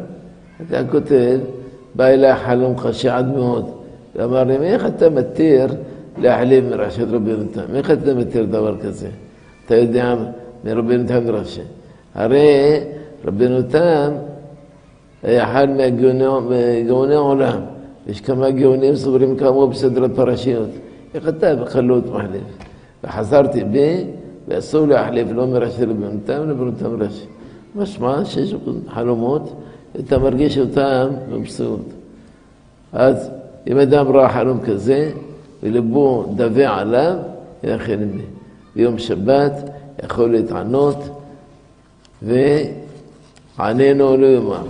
אתה 0.68 0.82
כותב, 0.92 1.40
בא 1.96 2.06
אליי 2.06 2.36
חלום 2.36 2.76
קשה 2.84 3.18
עד 3.18 3.28
מאוד. 3.28 3.66
ואמר 4.16 4.44
לי, 4.44 4.56
איך 4.56 4.86
אתה 4.86 5.10
מתיר 5.10 5.68
להחליף 6.18 6.66
מראשי 6.70 7.04
רבנותם? 7.04 7.76
איך 7.76 7.92
אתה 7.92 8.14
מתיר 8.14 8.46
דבר 8.46 8.78
כזה? 8.78 9.08
אתה 9.66 9.76
יודע 9.76 10.16
מרבנותם 10.64 11.28
ראשי. 11.28 11.62
הרי 12.15 12.81
רבנותם 13.25 14.11
היה 15.23 15.45
אחד 15.45 15.69
מהגאוני 15.71 17.15
עולם. 17.15 17.61
יש 18.07 18.21
כמה 18.21 18.51
גאונים 18.51 18.97
סוברים 18.97 19.37
כמוהו 19.37 19.69
בסדרת 19.69 20.11
פרשיות. 20.17 20.69
איך 21.15 21.29
אתה 21.29 21.57
בקלות 21.57 22.07
מחליף? 22.07 22.43
וחזרתי 23.05 23.65
בי, 23.65 24.05
ואסור 24.49 24.87
להחליף 24.87 25.29
לא 25.33 25.47
מראשי 25.47 25.85
רבנותם 25.85 26.49
לרבנותם 26.49 27.03
ראשי. 27.03 27.27
משמע 27.77 28.25
שיש 28.25 28.55
חלומות, 28.89 29.55
אתה 30.01 30.19
מרגיש 30.19 30.59
אותם 30.59 31.09
במציאות. 31.33 31.87
אז 32.93 33.31
אם 33.67 33.79
אדם 33.79 34.09
ראה 34.09 34.29
חלום 34.29 34.61
כזה, 34.61 35.11
ולבו 35.63 36.33
דווה 36.37 36.79
עליו, 36.79 37.15
יכן 37.65 37.97
בי. 37.97 38.23
ביום 38.77 38.99
שבת 38.99 39.71
יכול 40.05 40.31
להתענות, 40.31 40.97
ועננו 42.22 44.18
לא 44.18 44.26
יאמר. 44.26 44.68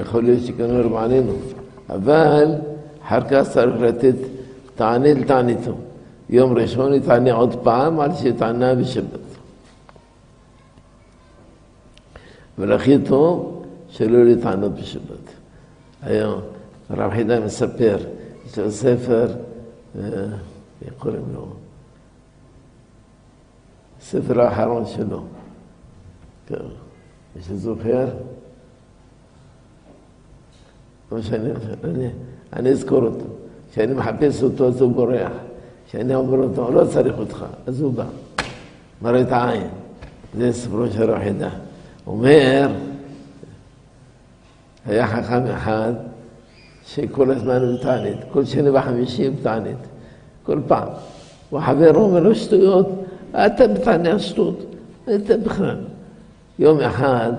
יכול 0.00 0.22
להיות 0.24 0.42
שכנראה 0.44 0.82
לא 0.82 0.98
עננו. 0.98 1.32
אבל 1.90 2.54
אחר 3.02 3.20
כך 3.20 3.48
צריך 3.48 3.80
לתת 3.80 4.14
תענה 4.74 5.14
לתעניתו. 5.14 5.72
יום 6.30 6.52
ראשון 6.52 6.94
יתענה 6.94 7.32
עוד 7.32 7.56
פעם 7.62 8.00
על 8.00 8.14
שתענה 8.14 8.74
בשבת. 8.74 9.20
אבל 12.58 12.72
הכי 12.72 12.98
טוב 12.98 13.62
שלא 13.88 14.24
להתענות 14.24 14.74
בשבת. 14.74 15.32
היום 16.02 16.40
הרב 16.90 17.10
חידה 17.10 17.40
מספר, 17.40 17.96
יש 18.46 18.58
לו 18.58 18.70
ספר, 18.70 19.26
איך 19.96 20.94
קוראים 20.98 21.24
לו? 21.34 21.46
הספר 24.00 24.40
האחרון 24.40 24.86
שלו. 24.86 25.22
כן. 26.47 26.55
מי 27.35 27.41
שזוכר? 27.41 28.07
לא 31.11 31.17
משנה, 31.17 31.49
אני, 31.83 32.09
אני 32.53 32.69
אזכור 32.69 33.03
אותו. 33.03 33.25
כשאני 33.71 33.93
מחפש 33.93 34.43
אותו 34.43 34.67
אז 34.67 34.81
הוא 34.81 34.91
בורח. 34.91 35.31
כשאני 35.87 36.15
אומר 36.15 36.37
אותו, 36.37 36.71
לא 36.71 36.85
צריך 36.85 37.17
אותך, 37.17 37.45
אז 37.67 37.81
הוא 37.81 37.93
בא. 37.93 38.05
מראית 39.01 39.31
עין. 39.31 39.67
זה 40.37 40.53
ספרו 40.53 40.87
של 40.87 41.11
רב 41.11 41.23
חידה. 41.23 41.49
אומר, 42.07 42.71
היה 44.85 45.07
חכם 45.07 45.45
אחד 45.45 45.93
שכל 46.85 47.31
הזמן 47.31 47.61
הוא 47.61 47.77
תענית, 47.77 48.17
כל 48.31 48.45
שני 48.45 48.69
וחמישי 48.69 49.27
הוא 49.27 49.35
תענית, 49.43 49.77
כל 50.43 50.59
פעם. 50.67 50.87
וחבר 51.53 51.95
אומר 51.95 52.19
לו 52.19 52.35
שטויות, 52.35 52.89
אתה 53.31 53.67
מתענה 53.67 54.19
שטות, 54.19 54.75
אתה 55.15 55.37
בכלל. 55.37 55.77
יום 56.59 56.79
אחד 56.79 57.31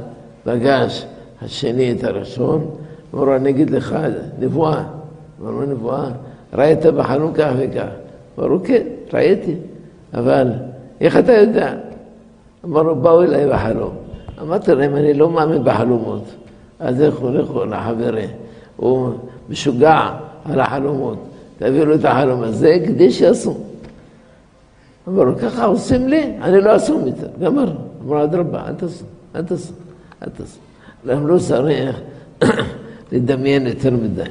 פגש 0.44 1.06
השני 1.42 1.92
את 1.92 2.04
הראשון, 2.04 2.70
אמר 3.14 3.24
לו, 3.24 3.36
אני 3.36 3.50
אגיד 3.50 3.70
לך 3.70 3.96
נבואה. 4.38 4.84
אמר 5.42 5.50
לו, 5.50 5.62
נבואה? 5.62 6.08
ראית 6.54 6.86
בחלום 6.86 7.32
כך 7.32 7.50
וכך. 7.58 7.88
אמר 8.38 8.46
לו, 8.46 8.64
כן, 8.64 8.82
ראיתי, 9.12 9.54
אבל 10.14 10.52
איך 11.00 11.16
אתה 11.16 11.32
יודע? 11.32 11.74
אמר 12.64 12.82
לו, 12.82 12.96
באו 12.96 13.22
אליי 13.22 13.48
בחלום. 13.48 13.94
אמרתי 14.42 14.74
להם, 14.74 14.96
אני 14.96 15.14
לא 15.14 15.30
מאמין 15.30 15.64
בחלומות. 15.64 16.24
אז 16.80 17.00
לכו, 17.00 17.30
לכו 17.30 17.64
לחברי. 17.64 18.26
הוא 18.76 19.10
משוגע 19.48 20.10
על 20.44 20.60
החלומות. 20.60 21.18
תביאו 21.58 21.84
לו 21.84 21.94
את 21.94 22.04
החלום 22.04 22.42
הזה 22.42 22.76
כדי 22.86 23.10
שיעשו. 23.10 23.54
انظروا 25.09 25.34
كخاو 25.34 25.76
سملي 25.76 26.22
أنا 26.44 26.56
لا 26.56 26.76
أصوم 26.76 27.14
قمر. 27.42 27.70
مراد 28.06 28.34
ربه 28.34 28.68
أنت 28.68 28.84
أنت 29.36 29.52
أنت 30.26 30.38
صم 30.42 30.61
لهم 31.04 31.28
لو 31.28 31.38
صار 31.38 31.94
لدميان 33.12 33.66
الترمذة 33.66 34.28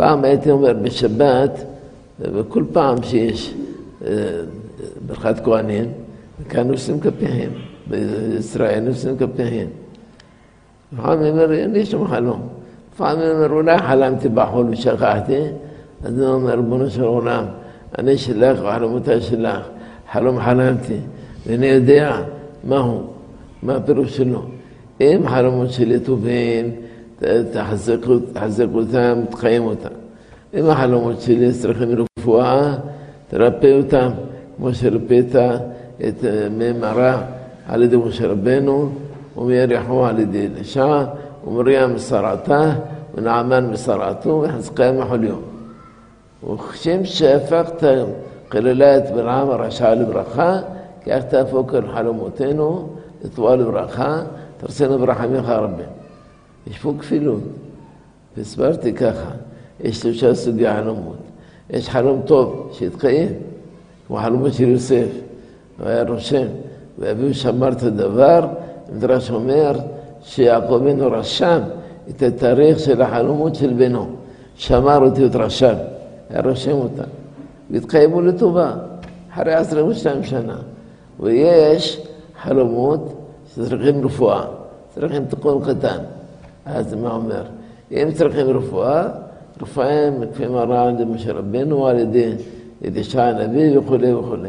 بعم 0.00 0.24
أتي 0.24 0.50
عمر 0.50 0.72
بشبات 0.72 1.56
بكل 2.18 2.62
بعم 2.62 3.02
شيش 3.02 3.50
آه، 4.04 4.44
برخات 5.08 5.40
كوانين 5.40 5.92
كانوا 6.50 6.76
سم 6.76 6.98
كبيهين. 7.00 7.52
بإسرائيل 7.86 8.96
سم 8.96 9.16
كبيهين. 9.16 9.70
فعم 10.98 11.18
عمر 11.24 11.46
ليش 11.46 11.94
محلهم 11.94 12.42
فعم 12.98 13.18
عمر 13.18 13.52
ولا 13.52 13.76
حلم 13.82 14.16
تبعهم 14.16 14.74
شقاحتي 14.74 15.52
أدنهم 16.06 16.62
بنشر 16.70 17.04
غلام 17.04 17.50
أنا 17.98 18.14
شلاخ 18.16 18.62
وعلى 18.62 19.20
شلاخ 19.20 19.62
حرام 20.12 20.36
حرامتي. 20.46 21.00
لأن 21.46 21.64
يدع 21.64 22.12
ما 22.70 22.78
هو؟ 22.86 23.00
ما 23.66 23.74
بروش 23.84 24.16
شنو 24.16 24.42
إيه 25.00 25.16
محرمه 25.24 25.66
شلته 25.76 26.12
فين؟ 26.24 26.66
تحزقو 27.54 28.14
تحزقو 28.34 28.82
تام 28.92 29.24
تقيمو 29.32 29.72
تام 29.82 29.96
إيه 30.54 30.62
محرمه 30.62 31.10
شلته 31.24 31.62
ترخم 31.62 31.90
رفوعة؟ 32.18 32.82
تربيوا 33.30 33.82
تام 33.92 34.12
موش 34.60 34.84
ربيتا 34.84 35.72
مرة 36.82 37.28
على 37.70 37.86
دي 37.86 37.96
موش 37.96 38.22
ربينو 38.22 38.78
وميريحو 39.36 39.98
على 40.08 40.24
دي 40.24 40.46
الاشاء 40.46 41.18
ومريم 41.46 41.92
صرعته 41.98 42.64
ونعمان 43.14 43.64
بسرعته 43.72 44.30
ويحز 44.30 44.68
محو 44.80 45.14
اليوم. 45.14 45.42
وخشم 46.46 47.00
شفقته 47.04 48.06
את 48.56 49.10
בלעם 49.14 49.50
הרשע 49.50 49.94
לברכה, 49.94 50.60
כך 51.06 51.24
תהפוך 51.28 51.74
על 51.74 51.92
חלומותינו, 51.94 52.88
לטובה 53.24 53.56
לברכה, 53.56 54.22
תרסנו 54.56 54.98
ברחמיך 54.98 55.48
הרבה. 55.48 55.82
יש 56.66 56.78
פה 56.78 56.92
כפילות. 56.98 57.42
והסברתי 58.36 58.92
ככה, 58.92 59.30
יש 59.80 60.00
שלושה 60.00 60.34
סוגי 60.34 60.72
חלומות. 60.72 61.16
יש 61.70 61.88
חלום 61.88 62.22
טוב 62.24 62.70
שהתקיים, 62.72 63.28
כמו 64.06 64.16
חלומו 64.16 64.50
של 64.50 64.68
יוסף, 64.68 65.08
הוא 65.78 65.88
היה 65.88 66.02
רושם, 66.02 66.46
ואביו 66.98 67.34
שמר 67.34 67.72
את 67.72 67.82
הדבר, 67.82 68.48
המדרש 68.92 69.30
אומר 69.30 69.72
שיעקב 70.22 70.80
בנו 70.84 71.10
רשם 71.10 71.60
את 72.10 72.22
התאריך 72.22 72.78
של 72.78 73.02
החלומות 73.02 73.54
של 73.54 73.72
בנו, 73.72 74.06
שמר 74.56 74.98
אותיות 74.98 75.36
רשם, 75.36 75.74
היה 76.30 76.40
רושם 76.42 76.70
אותה, 76.70 77.02
והתקיימו 77.72 78.20
לטובה, 78.20 78.74
אחרי 79.32 79.54
עשרים 79.54 79.86
ושתיים 79.86 80.22
שנה. 80.22 80.56
ויש 81.20 82.06
חלומות 82.42 83.14
שצריכים 83.50 84.04
רפואה, 84.04 84.44
צריכים 84.94 85.24
תיקון 85.24 85.64
קטן. 85.64 85.98
אז 86.66 86.94
מה 86.94 87.14
אומר? 87.14 87.42
אם 87.90 88.08
צריכים 88.14 88.46
רפואה, 88.46 89.08
רפואה 89.62 90.08
כפי 90.32 90.46
מראה 90.46 90.82
על 90.82 90.94
ידי 90.94 91.04
משה 91.04 91.32
רבנו, 91.32 91.86
על 91.86 91.98
ידי 91.98 92.32
אלישע 92.84 93.22
הנביא 93.22 93.78
וכולי 93.78 94.14
וכולי. 94.14 94.48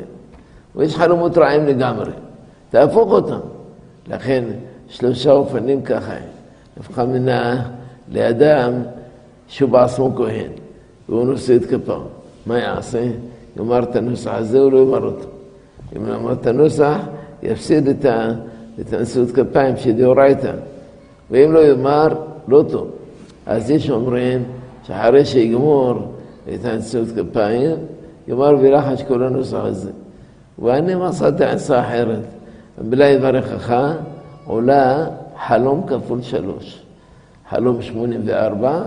ויש 0.76 0.96
חלומות 0.96 1.38
רעים 1.38 1.66
לגמרי, 1.66 2.12
תהפוך 2.70 3.12
אותם. 3.12 3.40
לכן 4.08 4.44
שלושה 4.88 5.32
אופנים 5.32 5.82
ככה, 5.82 6.14
נפחה 6.78 7.06
מנה 7.06 7.70
לאדם 8.12 8.74
שהוא 9.48 9.70
בעצמו 9.70 10.12
כהן, 10.16 10.52
והוא 11.10 11.26
נושא 11.26 11.56
את 11.56 11.66
כפו. 11.66 12.00
מה 12.46 12.60
יעשה? 12.60 13.08
יאמר 13.58 13.84
את 13.84 13.96
הנוסח 13.96 14.32
הזה, 14.34 14.60
הוא 14.60 14.72
לא 14.72 14.78
יאמר 14.78 15.04
אותו. 15.04 15.28
אם 15.98 16.06
לא 16.06 16.16
אמר 16.16 16.32
את 16.34 16.48
הנוסח, 16.48 16.98
יפסיד 17.44 17.88
את, 17.88 18.94
הנשיאות 18.94 19.32
כפיים 19.32 19.78
שדאורייתא. 19.78 20.52
ואם 21.32 21.52
לא 21.52 21.60
יאמר, 21.60 22.08
לא 22.48 22.64
טוב. 22.72 22.88
אז 23.46 23.70
יש 23.70 23.90
אומרים 23.90 24.44
שאחרי 24.88 25.26
שיגמור 25.26 26.14
את 26.54 26.66
הנשיאות 26.66 27.08
כפיים, 27.16 27.76
יאמר 28.28 28.56
בלחש 28.56 29.04
כל 29.04 29.24
הנוסח 29.24 29.58
הזה. 29.64 29.92
ואני 30.60 30.96
מצאתי 30.96 31.44
עצה 31.44 31.82
אחרת. 31.82 32.26
המילה 32.78 33.06
יברכך 33.06 33.76
עולה 34.46 35.08
חלום 35.48 35.84
כפול 35.88 36.22
שלוש. 36.22 36.84
חלום 37.50 37.82
שמונים 37.82 38.22
וארבע 38.26 38.82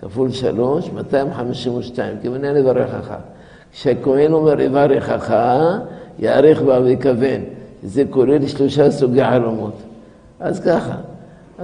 כפול 0.00 0.30
שלוש, 0.30 0.90
252, 0.90 2.16
כיוון 2.22 2.44
אני 2.44 2.60
אברכך. 2.60 3.14
כשהכהן 3.72 4.32
אומר 4.32 4.60
יברכך, 4.60 5.34
יאריך 6.18 6.62
בה 6.62 6.80
ויכוון. 6.80 7.40
זה 7.82 8.02
כולל 8.10 8.46
שלושה 8.46 8.90
סוגי 8.90 9.24
חלומות. 9.24 9.74
אז 10.40 10.60
ככה, 10.60 10.94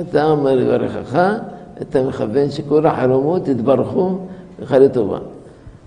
אתה 0.01 0.25
אומר 0.25 0.61
יברכך, 0.61 1.19
אתה 1.83 2.03
מכוון 2.03 2.51
שכל 2.51 2.87
החלומות 2.87 3.49
יתברכו 3.49 4.19
לך 4.59 4.73
לטובה. 4.73 5.19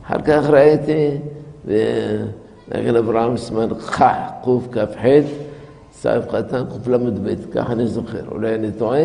אחר 0.05 0.21
כך 0.21 0.49
ראיתי, 0.49 1.09
ונגן 1.65 2.95
אברהם 2.95 3.37
סימן 3.37 3.69
כ' 3.69 4.01
קכ"ח, 4.01 4.87
סעיף 5.93 6.25
קטן 6.25 6.63
קל"ב, 6.85 7.29
ככה 7.51 7.73
אני 7.73 7.87
זוכר, 7.87 8.21
אולי 8.31 8.55
אני 8.55 8.71
טועה, 8.71 9.03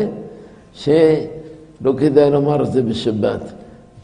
שלא 1.83 1.95
כדאי 1.99 2.31
לומר 2.31 2.63
את 2.63 2.73
זה 2.73 2.83
בשבת, 2.83 3.41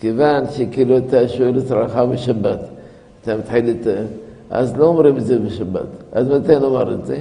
כיוון 0.00 0.44
שכאילו 0.50 0.98
אתה 0.98 1.28
שואל 1.28 1.58
את 1.58 1.70
רעך 1.70 1.96
בשבת, 1.96 2.60
אתה 3.22 3.36
מתחיל 3.36 3.70
את... 3.70 3.86
אז 4.50 4.76
לא 4.76 4.84
אומרים 4.84 5.16
את 5.16 5.26
זה 5.26 5.38
בשבת. 5.38 5.86
אז 6.12 6.28
מתי 6.28 6.58
נאמר 6.58 6.94
את 6.94 7.06
זה? 7.06 7.20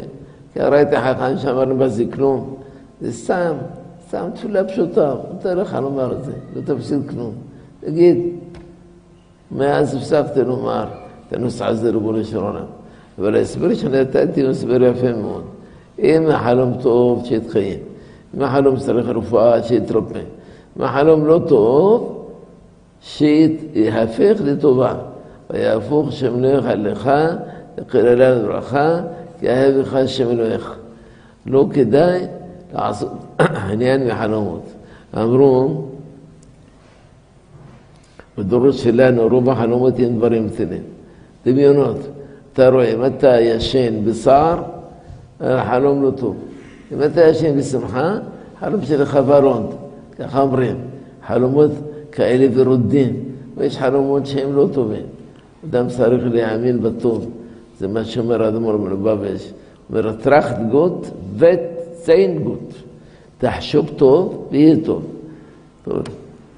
כי 0.54 0.60
ראיתי 0.60 0.98
חכם 0.98 1.38
שאמרנו 1.38 1.78
בזה 1.78 2.04
כלום. 2.14 2.56
זה 3.02 3.14
סתם, 3.14 3.54
סתם 4.08 4.30
תפילה 4.34 4.64
פשוטה, 4.64 5.16
מותר 5.34 5.56
לך 5.56 5.78
לומר 5.82 6.12
את 6.12 6.24
זה, 6.24 6.32
לא 6.56 6.62
תפסיד 6.62 7.00
כלום. 7.10 7.32
תגיד, 7.80 8.18
מאז 9.52 9.96
הפסקתי 9.96 10.42
לומר 10.42 10.86
את 11.28 11.34
הנוסח 11.34 11.66
הזה 11.66 11.90
ריבונו 11.90 12.24
של 12.24 12.38
עולם. 12.38 12.66
אבל 13.20 13.36
ההסבר 13.36 13.74
שנתתי 13.74 14.42
הוא 14.42 14.50
הסבר 14.50 14.84
יפה 14.84 15.14
מאוד. 15.14 15.44
אם 16.00 16.28
החלום 16.30 16.74
טוב, 16.82 17.26
שיתקיים. 17.26 17.80
אם 18.38 18.42
החלום 18.42 18.76
צריך 18.78 19.08
רפואה, 19.08 19.64
שיתרפא. 19.64 20.20
אם 20.79 20.83
החלום 20.83 21.27
לא 21.27 21.41
טוב, 21.49 22.19
שיהפך 23.03 24.41
לטובה. 24.45 24.95
ויהפוך 25.51 26.13
שם 26.13 26.45
אלוהיך 26.45 26.67
לך, 26.79 27.11
לקללה 27.79 28.31
לברכה, 28.31 29.01
כי 29.41 29.49
אהבך 29.49 29.97
שם 30.07 30.31
אלוהיך. 30.31 30.75
לא 31.47 31.67
כדאי 31.73 32.27
לעשות 32.75 33.13
עניין 33.71 34.07
מחלומות. 34.07 34.63
אמרו, 35.17 35.85
בדורות 38.39 38.75
שלנו 38.75 39.29
רוב 39.29 39.51
החלומות 39.51 39.95
הם 39.99 40.17
דברים 40.17 40.49
קטנים. 40.51 40.83
דמיונות. 41.47 41.99
אתה 42.53 42.69
רואה, 42.69 42.95
אם 42.95 43.05
אתה 43.05 43.41
ישן 43.41 44.05
בצער, 44.05 44.63
החלום 45.41 46.03
לא 46.03 46.11
טוב. 46.11 46.37
אם 46.93 47.03
אתה 47.03 47.21
ישן 47.21 47.59
בשמחה, 47.59 48.15
חלום 48.61 48.85
שלך 48.85 49.19
ורוד. 49.27 49.75
ככה 50.20 50.42
אומרים. 50.42 50.76
חלומות 51.28 51.72
כאלה 52.12 52.48
ורודים, 52.54 53.24
ויש 53.58 53.78
חלומות 53.78 54.26
שהם 54.26 54.56
לא 54.56 54.68
טובים. 54.74 55.06
אדם 55.70 55.88
צריך 55.88 56.24
להאמין 56.32 56.82
בטוב. 56.82 57.32
זה 57.80 57.88
מה 57.88 58.06
שאומר 58.06 58.44
האדמו"ר 58.44 58.78
מלובביץ'. 58.78 59.52
אומר, 59.90 60.14
טראכט 60.14 60.58
גוט 60.72 61.08
וזיין 61.36 62.40
גוט. 62.44 62.74
תחשוב 63.38 63.90
טוב 63.96 64.48
ויהיה 64.52 64.76
טוב. 64.86 65.04
טוב, 65.84 66.00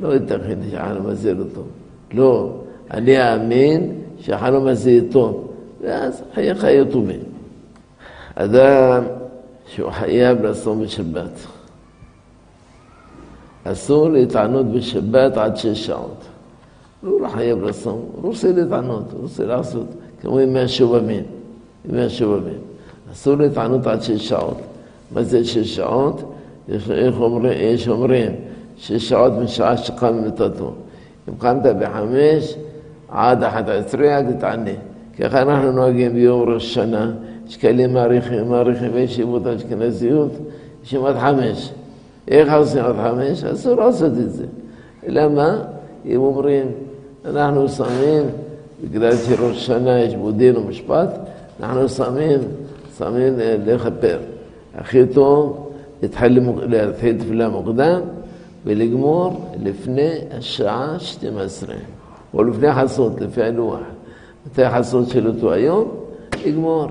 לא 0.02 0.14
ייתכן 0.14 0.60
שהחלום 0.72 1.06
הזה 1.06 1.34
לא 1.34 1.44
טוב. 1.56 1.68
לא, 2.14 2.54
אני 2.92 3.34
אאמין 3.34 3.92
שהחלום 4.20 4.68
הזה 4.68 4.92
יהיה 4.92 5.02
טוב. 5.12 5.48
ואז 5.82 6.24
חייך 6.34 6.64
יהיו 6.64 6.86
טובים. 6.86 7.20
אדם 8.36 9.04
שהוא 9.68 9.92
חייב 9.92 10.42
לעשות 10.42 10.78
בשבת. 10.78 11.59
אסור 13.64 14.10
להתענות 14.10 14.66
בשבת 14.66 15.38
עד 15.38 15.58
שש 15.58 15.86
שעות. 15.86 16.26
הוא 17.02 17.22
לא 17.22 17.28
חייב 17.28 17.64
לעשות, 17.64 18.10
הוא 18.16 18.24
רוצה 18.24 18.52
להתענות, 18.52 19.04
הוא 19.14 19.22
רוצה 19.22 19.46
לעשות, 19.46 19.88
כמו 20.22 20.40
ימי 20.40 20.60
השובבים, 20.60 21.24
ימי 21.90 22.02
השובבים. 22.02 22.58
אסור 23.14 23.36
להתענות 23.36 23.88
עד 23.88 24.02
שש 24.02 24.30
שעות. 24.30 24.58
מה 25.12 25.24
זה 25.24 25.46
שש 25.46 25.76
שעות? 25.76 26.34
יש, 26.70 26.90
אומרים, 27.20 27.54
יש 27.58 27.88
אומרים 27.88 28.32
שש 28.78 29.10
שעות 29.10 29.34
משעה 29.34 29.78
שקם 29.78 30.14
ממיטתו. 30.14 30.74
אם 31.30 31.34
קמת 31.38 31.62
בחמש 31.80 32.56
עד 33.10 33.44
אחת 33.44 33.70
עשרה, 33.70 34.18
אל 34.18 34.34
תתענה. 34.34 34.72
ככה 35.20 35.42
אנחנו 35.42 35.72
נוהגים 35.72 36.14
ביום 36.14 36.50
ראש 36.50 36.74
שנה, 36.74 37.12
יש 37.48 37.58
כאלה 37.58 37.88
מעריכים, 37.88 38.50
מעריכים 38.50 38.92
בישיבות 38.92 39.48
אשכנזיות, 39.48 40.32
יש 40.84 40.94
עד 40.94 41.18
חמש. 41.20 41.72
איך 42.29 42.53
עושים 42.53 42.85
עד 42.85 42.95
חמש? 42.97 43.45
אסור 43.45 43.75
לעשות 43.75 44.13
את 44.13 44.33
זה. 44.33 44.45
למה? 45.07 45.63
אם 46.07 46.17
אומרים, 46.17 46.67
אנחנו 47.25 47.69
שמים, 47.69 48.23
בגלל 48.85 49.17
שראש 49.17 49.67
שנה 49.67 50.01
יש 50.01 50.15
בו 50.15 50.31
דין 50.31 50.57
ומשפט, 50.57 51.09
אנחנו 51.61 51.89
שמים, 51.89 52.39
שמים 52.99 53.35
לכפר. 53.67 54.19
הכי 54.75 55.07
טוב 55.07 55.71
להתחיל 56.03 57.19
תפילה 57.19 57.49
מוקדם, 57.49 58.01
ולגמור 58.65 59.51
לפני 59.63 60.11
השעה 60.39 60.97
12, 60.99 61.75
או 62.35 62.45
לפני 62.45 62.73
חסות, 62.73 63.21
לפי 63.21 63.43
הלוח. 63.43 63.81
מתי 64.47 64.63
החסות 64.63 65.09
של 65.09 65.27
אותו 65.29 65.53
היום? 65.53 65.89
לגמור. 66.47 66.87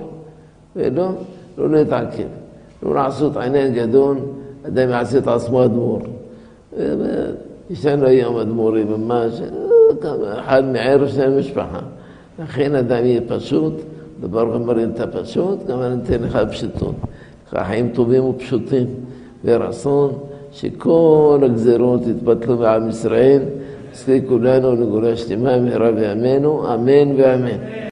ולא, 0.76 1.10
לא 1.58 1.70
להתעכב. 1.70 2.28
לא 2.84 2.96
לעשות 2.96 3.38
עניין 3.38 3.74
גדול, 3.74 4.18
אדם 4.69 4.91
יעשה 4.91 5.19
את 5.19 5.27
עצמו 5.27 5.65
אדמו"ר. 5.65 6.01
יש 7.71 7.87
לנו 7.87 8.07
היום 8.07 8.37
אדמו"רים 8.37 8.87
ממש, 8.93 9.41
אחד 10.39 10.65
מערב 10.65 11.09
של 11.09 11.33
המשפחה. 11.33 11.81
לכן 12.39 12.75
אדם 12.75 13.05
יהיה 13.05 13.21
פשוט, 13.29 13.73
דבר 14.21 14.55
אומרים 14.55 14.91
את 14.91 15.01
הפשוט, 15.01 15.67
גם 15.67 15.83
אני 15.83 15.95
אתן 16.05 16.23
לך 16.23 16.39
פשוטות. 16.51 16.95
חיים 17.51 17.89
טובים 17.95 18.25
ופשוטים, 18.25 18.87
ורצון 19.45 20.13
שכל 20.53 21.41
הגזרות 21.45 22.07
יתבטלו 22.07 22.57
בעם 22.57 22.89
ישראל, 22.89 23.43
נזכה 23.93 24.13
כולנו 24.29 24.73
לגאולה 24.73 25.17
שלמה 25.17 25.61
מהרה 25.61 25.93
בימינו, 25.93 26.75
אמן 26.75 27.21
ואמן. 27.21 27.79